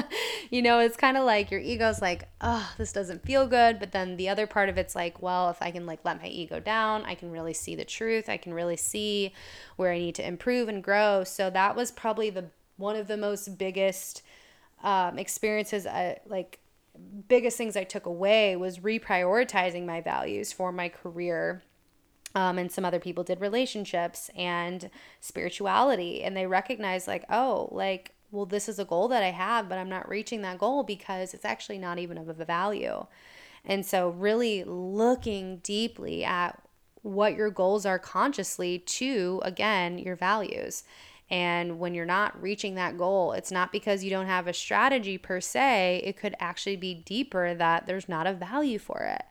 you 0.50 0.62
know, 0.62 0.80
it's 0.80 0.98
kind 0.98 1.16
of 1.16 1.24
like 1.24 1.52
your 1.52 1.62
ego's 1.62 2.02
like, 2.02 2.28
"Oh, 2.42 2.70
this 2.78 2.92
doesn't 2.92 3.24
feel 3.24 3.48
good," 3.48 3.80
but 3.80 3.94
then 3.94 4.18
the 4.18 4.28
other 4.28 4.46
part 4.46 4.68
of 4.68 4.78
it's 4.78 4.94
like, 4.94 5.22
"Well, 5.22 5.50
if 5.52 5.62
I 5.62 5.72
can 5.72 5.86
like 5.86 6.04
let 6.04 6.22
my 6.22 6.28
ego 6.28 6.60
down, 6.60 7.06
I 7.06 7.16
can 7.16 7.32
really 7.32 7.54
see 7.54 7.78
the 7.78 7.86
truth. 7.86 8.28
I 8.28 8.36
can 8.36 8.54
really 8.54 8.76
see 8.76 9.32
where 9.78 9.94
I 9.94 10.00
need 10.00 10.16
to 10.16 10.28
improve 10.28 10.68
and 10.68 10.84
grow." 10.84 11.24
So 11.24 11.50
that 11.52 11.78
was 11.78 11.90
probably 11.90 12.30
the 12.30 12.48
one 12.76 12.98
of 12.98 13.08
the 13.08 13.16
most 13.16 13.58
biggest 13.58 14.22
um, 14.84 15.18
experiences 15.18 15.88
I 15.88 16.20
like 16.28 16.60
biggest 17.30 17.58
things 17.58 17.78
I 17.78 17.86
took 17.86 18.06
away 18.06 18.58
was 18.58 18.80
reprioritizing 18.80 19.86
my 19.86 20.02
values 20.02 20.52
for 20.52 20.74
my 20.74 20.90
career 20.90 21.64
um, 22.36 22.58
and 22.60 22.72
some 22.72 22.86
other 22.86 23.00
people 23.00 23.24
did 23.24 23.42
relationships 23.42 24.30
and 24.36 24.90
spirituality 25.22 26.22
and 26.22 26.36
they 26.38 26.46
recognize 26.46 27.08
like 27.08 27.26
oh 27.30 27.70
like 27.72 28.12
well 28.32 28.46
this 28.46 28.70
is 28.70 28.78
a 28.78 28.86
goal 28.86 29.08
that 29.08 29.24
i 29.24 29.32
have 29.32 29.68
but 29.68 29.78
i'm 29.78 29.90
not 29.90 30.08
reaching 30.08 30.42
that 30.42 30.60
goal 30.60 30.84
because 30.84 31.34
it's 31.34 31.46
actually 31.46 31.78
not 31.78 31.98
even 31.98 32.18
of 32.18 32.40
a 32.40 32.46
value. 32.46 33.06
And 33.64 33.86
so 33.86 34.10
really 34.10 34.64
looking 34.64 35.58
deeply 35.58 36.24
at 36.24 36.62
what 37.02 37.36
your 37.36 37.50
goals 37.50 37.86
are 37.86 38.00
consciously 38.00 38.80
to 38.80 39.42
again 39.44 39.98
your 39.98 40.16
values. 40.16 40.84
And 41.30 41.80
when 41.80 41.96
you're 41.96 42.06
not 42.06 42.40
reaching 42.40 42.76
that 42.76 42.98
goal, 43.00 43.34
it's 43.34 43.52
not 43.52 43.72
because 43.72 44.04
you 44.04 44.12
don't 44.12 44.28
have 44.28 44.46
a 44.48 44.54
strategy 44.54 45.18
per 45.18 45.42
se. 45.42 46.02
It 46.04 46.18
could 46.18 46.36
actually 46.40 46.76
be 46.76 46.94
deeper 46.94 47.56
that 47.56 47.88
there's 47.88 48.08
not 48.08 48.28
a 48.28 48.34
value 48.34 48.78
for 48.78 49.02
it 49.02 49.24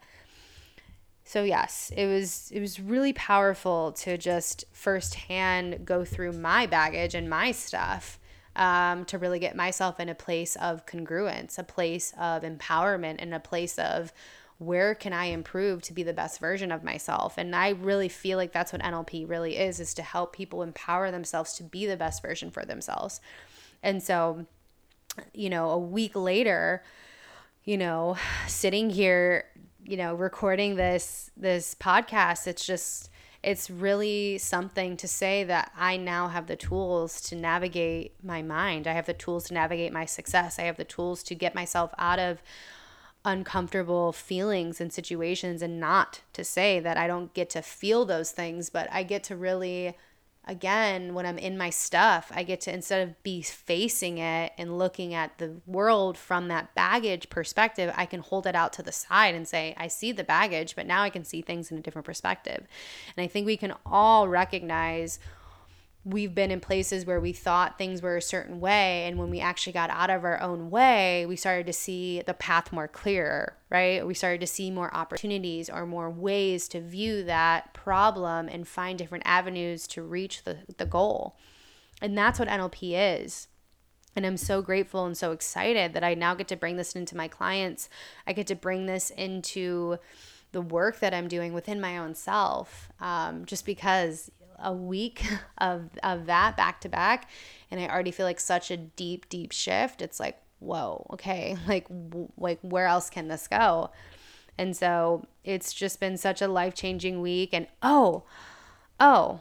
so 1.24 1.42
yes 1.42 1.90
it 1.96 2.06
was 2.06 2.50
it 2.52 2.60
was 2.60 2.78
really 2.78 3.12
powerful 3.12 3.92
to 3.92 4.16
just 4.16 4.64
firsthand 4.72 5.84
go 5.84 6.04
through 6.04 6.32
my 6.32 6.66
baggage 6.66 7.14
and 7.14 7.28
my 7.28 7.50
stuff 7.50 8.18
um, 8.56 9.04
to 9.06 9.18
really 9.18 9.40
get 9.40 9.56
myself 9.56 9.98
in 9.98 10.08
a 10.08 10.14
place 10.14 10.54
of 10.56 10.86
congruence 10.86 11.58
a 11.58 11.64
place 11.64 12.12
of 12.18 12.42
empowerment 12.42 13.16
and 13.18 13.34
a 13.34 13.40
place 13.40 13.78
of 13.78 14.12
where 14.58 14.94
can 14.94 15.12
i 15.12 15.26
improve 15.26 15.82
to 15.82 15.92
be 15.92 16.02
the 16.02 16.12
best 16.12 16.40
version 16.40 16.70
of 16.70 16.84
myself. 16.84 17.36
And 17.36 17.54
i 17.54 17.70
really 17.70 18.08
feel 18.08 18.38
like 18.38 18.52
that's 18.52 18.72
what 18.72 18.82
nlp 18.82 19.28
really 19.28 19.56
is 19.56 19.80
is 19.80 19.94
to 19.94 20.02
help 20.02 20.34
people 20.34 20.62
empower 20.62 21.10
themselves 21.10 21.54
to 21.54 21.62
be 21.62 21.86
the 21.86 21.96
best 21.96 22.22
version 22.22 22.50
for 22.50 22.64
themselves. 22.64 23.20
And 23.82 24.02
so 24.02 24.46
you 25.32 25.48
know 25.48 25.70
a 25.70 25.78
week 25.78 26.16
later 26.16 26.82
you 27.64 27.76
know 27.76 28.16
sitting 28.46 28.90
here 28.90 29.46
you 29.84 29.96
know 29.96 30.14
recording 30.14 30.76
this 30.76 31.30
this 31.36 31.74
podcast 31.74 32.46
it's 32.46 32.64
just 32.64 33.10
it's 33.42 33.68
really 33.68 34.38
something 34.38 34.96
to 34.96 35.06
say 35.06 35.44
that 35.44 35.70
I 35.76 35.98
now 35.98 36.28
have 36.28 36.46
the 36.46 36.56
tools 36.56 37.20
to 37.22 37.36
navigate 37.36 38.14
my 38.24 38.40
mind. 38.40 38.86
I 38.86 38.94
have 38.94 39.04
the 39.04 39.12
tools 39.12 39.44
to 39.44 39.54
navigate 39.54 39.92
my 39.92 40.06
success. 40.06 40.58
I 40.58 40.62
have 40.62 40.78
the 40.78 40.84
tools 40.84 41.22
to 41.24 41.34
get 41.34 41.54
myself 41.54 41.92
out 41.98 42.18
of 42.18 42.42
uncomfortable 43.22 44.12
feelings 44.12 44.80
and 44.80 44.90
situations 44.90 45.60
and 45.60 45.78
not 45.78 46.22
to 46.32 46.42
say 46.42 46.80
that 46.80 46.96
I 46.96 47.06
don't 47.06 47.34
get 47.34 47.50
to 47.50 47.60
feel 47.60 48.06
those 48.06 48.30
things, 48.30 48.70
but 48.70 48.88
I 48.90 49.02
get 49.02 49.22
to 49.24 49.36
really 49.36 49.94
again, 50.46 51.14
when 51.14 51.26
I'm 51.26 51.38
in 51.38 51.56
my 51.56 51.70
stuff, 51.70 52.30
I 52.34 52.42
get 52.42 52.60
to 52.62 52.72
instead 52.72 53.06
of 53.06 53.22
be 53.22 53.42
facing 53.42 54.18
it 54.18 54.52
and 54.58 54.78
looking 54.78 55.14
at 55.14 55.38
the 55.38 55.56
world 55.66 56.18
from 56.18 56.48
that 56.48 56.74
baggage 56.74 57.30
perspective, 57.30 57.92
I 57.96 58.06
can 58.06 58.20
hold 58.20 58.46
it 58.46 58.54
out 58.54 58.72
to 58.74 58.82
the 58.82 58.92
side 58.92 59.34
and 59.34 59.48
say, 59.48 59.74
I 59.76 59.88
see 59.88 60.12
the 60.12 60.24
baggage, 60.24 60.76
but 60.76 60.86
now 60.86 61.02
I 61.02 61.10
can 61.10 61.24
see 61.24 61.42
things 61.42 61.70
in 61.70 61.78
a 61.78 61.80
different 61.80 62.06
perspective. 62.06 62.66
And 63.16 63.24
I 63.24 63.26
think 63.26 63.46
we 63.46 63.56
can 63.56 63.74
all 63.86 64.28
recognize 64.28 65.18
we've 66.04 66.34
been 66.34 66.50
in 66.50 66.60
places 66.60 67.06
where 67.06 67.20
we 67.20 67.32
thought 67.32 67.78
things 67.78 68.02
were 68.02 68.16
a 68.16 68.22
certain 68.22 68.60
way 68.60 69.04
and 69.06 69.18
when 69.18 69.30
we 69.30 69.40
actually 69.40 69.72
got 69.72 69.88
out 69.90 70.10
of 70.10 70.24
our 70.24 70.40
own 70.40 70.70
way 70.70 71.24
we 71.26 71.36
started 71.36 71.66
to 71.66 71.72
see 71.72 72.22
the 72.26 72.34
path 72.34 72.72
more 72.72 72.88
clearer 72.88 73.56
right? 73.74 74.06
We 74.06 74.14
started 74.14 74.40
to 74.40 74.46
see 74.46 74.70
more 74.70 74.94
opportunities 74.94 75.68
or 75.68 75.84
more 75.84 76.08
ways 76.08 76.68
to 76.68 76.80
view 76.80 77.24
that 77.24 77.74
problem 77.74 78.48
and 78.48 78.68
find 78.68 78.96
different 78.96 79.24
avenues 79.26 79.88
to 79.88 80.02
reach 80.02 80.44
the, 80.44 80.58
the 80.76 80.86
goal. 80.86 81.36
And 82.00 82.16
that's 82.16 82.38
what 82.38 82.46
nlp 82.46 82.78
is. 82.80 83.48
And 84.14 84.24
i'm 84.24 84.36
so 84.36 84.62
grateful 84.62 85.06
and 85.06 85.16
so 85.16 85.32
excited 85.32 85.92
that 85.92 86.04
i 86.04 86.14
now 86.14 86.36
get 86.36 86.46
to 86.48 86.56
bring 86.56 86.76
this 86.76 86.94
into 86.94 87.16
my 87.16 87.26
clients. 87.26 87.88
I 88.28 88.32
get 88.32 88.46
to 88.46 88.54
bring 88.54 88.86
this 88.86 89.10
into 89.10 89.96
the 90.52 90.60
work 90.60 91.00
that 91.00 91.12
i'm 91.12 91.26
doing 91.26 91.52
within 91.52 91.80
my 91.80 91.98
own 91.98 92.14
self 92.14 92.92
um, 93.00 93.44
just 93.44 93.66
because 93.66 94.30
a 94.64 94.72
week 94.72 95.24
of 95.58 95.90
of 96.02 96.26
that 96.26 96.56
back 96.56 96.80
to 96.80 96.88
back 96.88 97.28
and 97.70 97.80
I 97.80 97.88
already 97.88 98.10
feel 98.10 98.26
like 98.26 98.40
such 98.40 98.70
a 98.70 98.76
deep 98.76 99.28
deep 99.28 99.52
shift. 99.52 100.00
It's 100.02 100.20
like, 100.20 100.40
whoa, 100.60 101.06
okay, 101.12 101.56
like 101.68 101.88
w- 101.88 102.30
like 102.36 102.58
where 102.62 102.86
else 102.86 103.10
can 103.10 103.28
this 103.28 103.48
go? 103.48 103.90
And 104.56 104.76
so 104.76 105.26
it's 105.42 105.72
just 105.72 105.98
been 105.98 106.16
such 106.16 106.40
a 106.40 106.46
life-changing 106.46 107.20
week 107.20 107.50
and 107.52 107.66
oh, 107.82 108.22
oh, 109.00 109.40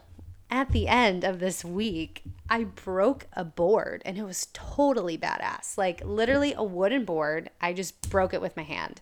at 0.50 0.72
the 0.72 0.88
end 0.88 1.24
of 1.24 1.40
this 1.40 1.64
week, 1.64 2.24
I 2.50 2.64
broke 2.64 3.28
a 3.34 3.44
board 3.44 4.02
and 4.06 4.18
it 4.18 4.24
was 4.24 4.48
totally 4.54 5.18
badass. 5.18 5.78
Like 5.78 6.04
literally 6.06 6.54
a 6.54 6.64
wooden 6.64 7.06
board. 7.06 7.50
I 7.62 7.74
just 7.74 8.10
broke 8.10 8.34
it 8.34 8.42
with 8.42 8.56
my 8.58 8.64
hand. 8.64 9.02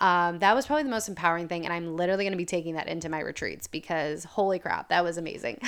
Um, 0.00 0.38
that 0.38 0.54
was 0.54 0.66
probably 0.66 0.84
the 0.84 0.90
most 0.90 1.08
empowering 1.08 1.48
thing. 1.48 1.64
And 1.64 1.72
I'm 1.72 1.96
literally 1.96 2.24
going 2.24 2.32
to 2.32 2.38
be 2.38 2.44
taking 2.44 2.74
that 2.74 2.88
into 2.88 3.08
my 3.08 3.20
retreats 3.20 3.66
because 3.66 4.24
holy 4.24 4.58
crap, 4.58 4.88
that 4.90 5.02
was 5.02 5.18
amazing. 5.18 5.60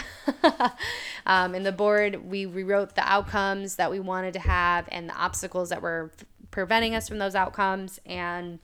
um, 1.26 1.54
in 1.54 1.62
the 1.64 1.72
board, 1.72 2.24
we 2.30 2.46
rewrote 2.46 2.94
the 2.94 3.02
outcomes 3.02 3.76
that 3.76 3.90
we 3.90 4.00
wanted 4.00 4.34
to 4.34 4.40
have 4.40 4.88
and 4.92 5.08
the 5.08 5.14
obstacles 5.14 5.70
that 5.70 5.82
were 5.82 6.12
preventing 6.50 6.94
us 6.94 7.08
from 7.08 7.18
those 7.18 7.34
outcomes. 7.34 7.98
And 8.06 8.58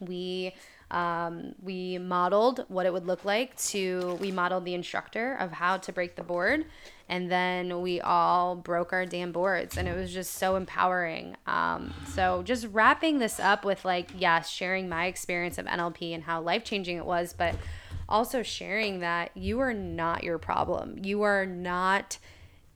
we 0.00 0.54
Um, 0.88 1.56
we 1.60 1.98
modeled 1.98 2.64
what 2.68 2.86
it 2.86 2.92
would 2.92 3.06
look 3.06 3.24
like 3.24 3.56
to, 3.72 4.16
we 4.20 4.30
modeled 4.30 4.64
the 4.64 4.74
instructor 4.74 5.34
of 5.34 5.50
how 5.50 5.78
to 5.78 5.92
break 5.92 6.14
the 6.14 6.22
board. 6.22 6.64
And 7.08 7.30
then 7.30 7.82
we 7.82 8.00
all 8.00 8.56
broke 8.56 8.92
our 8.92 9.06
damn 9.06 9.30
boards, 9.30 9.76
and 9.76 9.86
it 9.86 9.96
was 9.96 10.12
just 10.12 10.34
so 10.34 10.56
empowering. 10.56 11.36
Um, 11.46 11.94
so, 12.12 12.42
just 12.42 12.66
wrapping 12.72 13.20
this 13.20 13.38
up 13.38 13.64
with 13.64 13.84
like, 13.84 14.10
yes, 14.18 14.50
sharing 14.50 14.88
my 14.88 15.06
experience 15.06 15.56
of 15.56 15.66
NLP 15.66 16.12
and 16.12 16.24
how 16.24 16.40
life 16.40 16.64
changing 16.64 16.96
it 16.96 17.06
was, 17.06 17.32
but 17.32 17.54
also 18.08 18.42
sharing 18.42 19.00
that 19.00 19.30
you 19.36 19.60
are 19.60 19.74
not 19.74 20.24
your 20.24 20.38
problem. 20.38 20.98
You 21.02 21.22
are 21.22 21.46
not 21.46 22.18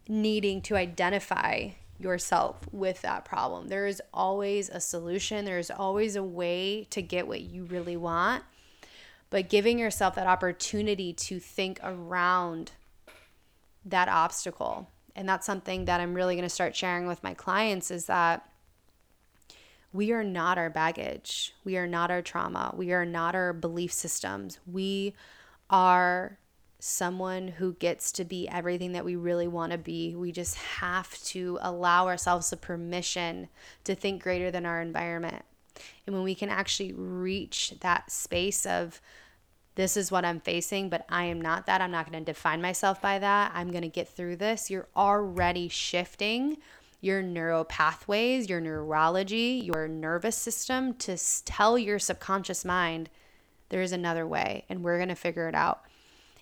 needing 0.09 0.61
to 0.63 0.77
identify 0.77 1.71
yourself 1.99 2.57
with 2.73 3.03
that 3.03 3.25
problem. 3.25 3.69
There 3.69 3.87
is 3.87 4.03
always 4.13 4.69
a 4.69 4.81
solution, 4.81 5.45
there's 5.45 5.71
always 5.71 6.17
a 6.17 6.23
way 6.23 6.87
to 6.91 7.03
get 7.03 7.27
what 7.27 7.41
you 7.41 7.65
really 7.65 7.97
want. 7.97 8.45
But 9.29 9.49
giving 9.49 9.79
yourself 9.79 10.17
that 10.17 10.27
opportunity 10.27 11.13
to 11.13 11.39
think 11.39 11.79
around 11.85 12.73
that 13.91 14.09
obstacle. 14.09 14.89
And 15.15 15.29
that's 15.29 15.47
something 15.47 15.87
that 15.87 16.01
I'm 16.01 16.15
really 16.15 16.35
going 16.35 16.45
to 16.45 16.49
start 16.49 16.77
sharing 16.77 17.07
with 17.07 17.23
my 17.23 17.35
clients 17.35 17.91
is 17.91 18.07
that 18.07 18.47
we 19.93 20.13
are 20.13 20.25
not 20.25 20.57
our 20.57 20.71
baggage. 20.71 21.55
We 21.65 21.77
are 21.77 21.87
not 21.87 22.11
our 22.11 22.23
trauma. 22.23 22.73
We 22.77 22.93
are 22.93 23.05
not 23.05 23.35
our 23.35 23.53
belief 23.53 23.93
systems. 23.93 24.61
We 24.67 25.15
are 25.69 26.39
someone 26.79 27.49
who 27.49 27.75
gets 27.75 28.13
to 28.13 28.25
be 28.25 28.49
everything 28.49 28.93
that 28.93 29.05
we 29.05 29.17
really 29.17 29.49
want 29.49 29.73
to 29.73 29.79
be. 29.79 30.15
We 30.15 30.33
just 30.33 30.57
have 30.57 31.21
to 31.25 31.59
allow 31.61 32.07
ourselves 32.07 32.51
the 32.51 32.57
permission 32.57 33.49
to 33.85 33.95
think 33.95 34.23
greater 34.23 34.51
than 34.51 34.65
our 34.65 34.81
environment. 34.81 35.45
And 36.07 36.15
when 36.15 36.25
we 36.25 36.35
can 36.35 36.49
actually 36.49 36.93
reach 36.93 37.75
that 37.81 38.11
space 38.11 38.65
of, 38.65 39.01
this 39.77 39.97
is 39.97 40.11
what 40.11 40.25
I'm 40.25 40.41
facing, 40.41 40.89
but 40.89 41.07
I 41.09 41.25
am 41.25 41.41
not 41.41 41.67
that. 41.67 41.81
I'm 41.81 41.91
not 41.91 42.11
going 42.11 42.25
to 42.25 42.33
define 42.33 42.61
myself 42.61 43.01
by 43.01 43.19
that. 43.19 43.53
I'm 43.55 43.71
going 43.71 43.83
to 43.83 43.89
get 43.89 44.09
through 44.09 44.37
this. 44.37 44.71
You're 44.71 44.89
already 44.97 45.69
shifting 45.69 46.59
your 47.01 47.23
neural 47.23 47.65
pathways, 47.65 48.49
your 48.49 48.61
neurology, 48.61 49.63
your 49.65 49.89
nervous 49.89 50.37
system 50.37 50.95
to 50.95 51.17
tell 51.45 51.79
your 51.79 51.99
subconscious 51.99 52.65
mind 52.65 53.09
there 53.71 53.81
is 53.81 53.93
another 53.93 54.27
way 54.27 54.65
and 54.69 54.83
we're 54.83 54.99
going 54.99 55.09
to 55.09 55.15
figure 55.15 55.49
it 55.49 55.55
out. 55.55 55.83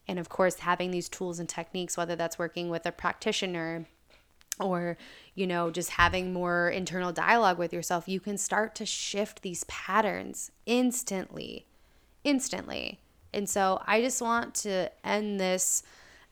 And 0.09 0.19
of 0.19 0.29
course, 0.29 0.61
having 0.61 0.91
these 0.91 1.09
tools 1.09 1.39
and 1.39 1.49
techniques, 1.49 1.97
whether 1.97 2.17
that's 2.17 2.39
working 2.39 2.71
with 2.71 2.87
a 2.87 2.93
practitioner 2.93 3.87
or, 4.59 4.97
you 5.35 5.47
know, 5.47 5.71
just 5.71 5.91
having 5.91 6.33
more 6.33 6.71
internal 6.71 7.13
dialogue 7.13 7.59
with 7.59 7.73
yourself, 7.73 8.09
you 8.09 8.19
can 8.19 8.39
start 8.39 8.75
to 8.77 8.87
shift 8.87 9.43
these 9.43 9.65
patterns 9.65 10.51
instantly. 10.67 11.67
Instantly. 12.25 13.01
And 13.33 13.49
so 13.49 13.83
I 13.87 14.01
just 14.01 14.23
want 14.23 14.55
to 14.57 14.91
end 15.05 15.39
this 15.39 15.83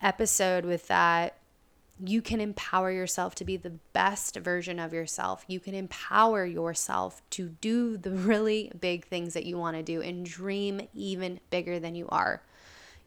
episode 0.03 0.65
with 0.65 0.89
that 0.89 1.39
you 2.05 2.21
can 2.21 2.41
empower 2.41 2.91
yourself 2.91 3.35
to 3.37 3.45
be 3.45 3.57
the 3.57 3.79
best 3.93 4.37
version 4.37 4.79
of 4.79 4.93
yourself. 4.93 5.45
You 5.49 5.61
can 5.61 5.75
empower 5.75 6.45
yourself 6.45 7.23
to 7.31 7.49
do 7.61 7.97
the 7.97 8.11
really 8.11 8.71
big 8.79 9.07
things 9.07 9.35
that 9.35 9.47
you 9.47 9.57
want 9.57 9.77
to 9.77 9.83
do 9.83 10.03
and 10.03 10.27
dream 10.27 10.83
even 10.93 11.41
bigger 11.51 11.79
than 11.79 11.95
you 11.95 12.07
are. 12.11 12.43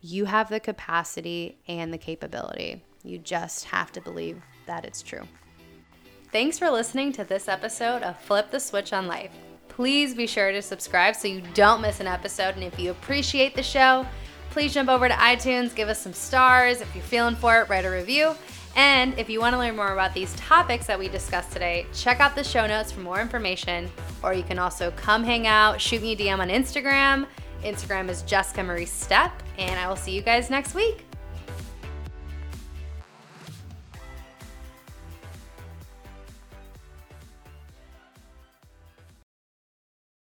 You 0.02 0.26
have 0.26 0.50
the 0.50 0.60
capacity 0.60 1.60
and 1.68 1.94
the 1.94 1.98
capability. 1.98 2.82
You 3.04 3.20
just 3.20 3.66
have 3.66 3.92
to 3.92 4.02
believe 4.02 4.42
that 4.66 4.86
it's 4.86 5.04
true. 5.04 5.28
Thanks 6.32 6.58
for 6.58 6.70
listening 6.70 7.12
to 7.14 7.24
this 7.24 7.48
episode 7.48 8.02
of 8.02 8.20
Flip 8.20 8.50
the 8.50 8.60
Switch 8.60 8.94
on 8.94 9.08
Life. 9.08 9.32
Please 9.80 10.14
be 10.14 10.28
sure 10.28 10.52
to 10.52 10.62
subscribe 10.62 11.16
so 11.16 11.30
you 11.30 11.42
don't 11.54 11.80
miss 11.80 12.02
an 12.02 12.06
episode. 12.06 12.56
And 12.56 12.66
if 12.66 12.78
you 12.78 12.92
appreciate 12.92 13.56
the 13.56 13.64
show, 13.64 14.06
please 14.50 14.74
jump 14.74 14.90
over 14.90 15.08
to 15.08 15.14
iTunes, 15.14 15.74
give 15.74 15.88
us 15.88 16.02
some 16.02 16.12
stars. 16.12 16.82
If 16.82 16.94
you're 16.94 17.02
feeling 17.02 17.38
for 17.38 17.62
it, 17.62 17.70
write 17.70 17.86
a 17.86 17.90
review. 17.90 18.36
And 18.76 19.18
if 19.18 19.30
you 19.30 19.40
want 19.40 19.54
to 19.54 19.58
learn 19.58 19.78
more 19.78 19.94
about 19.94 20.14
these 20.14 20.36
topics 20.36 20.86
that 20.88 21.00
we 21.00 21.08
discussed 21.08 21.54
today, 21.54 21.86
check 21.94 22.20
out 22.20 22.36
the 22.36 22.44
show 22.44 22.68
notes 22.68 22.92
for 22.92 23.00
more 23.00 23.22
information. 23.22 23.90
Or 24.22 24.34
you 24.34 24.44
can 24.44 24.60
also 24.60 24.92
come 24.98 25.24
hang 25.24 25.48
out, 25.48 25.80
shoot 25.80 26.02
me 26.02 26.12
a 26.12 26.18
DM 26.18 26.40
on 26.40 26.50
Instagram. 26.50 27.26
Instagram 27.64 28.10
is 28.10 28.22
Jessica 28.24 28.62
Marie 28.62 28.86
Step, 28.86 29.32
and 29.58 29.80
I 29.80 29.88
will 29.88 29.96
see 29.96 30.12
you 30.12 30.22
guys 30.22 30.50
next 30.50 30.76
week. 30.76 31.09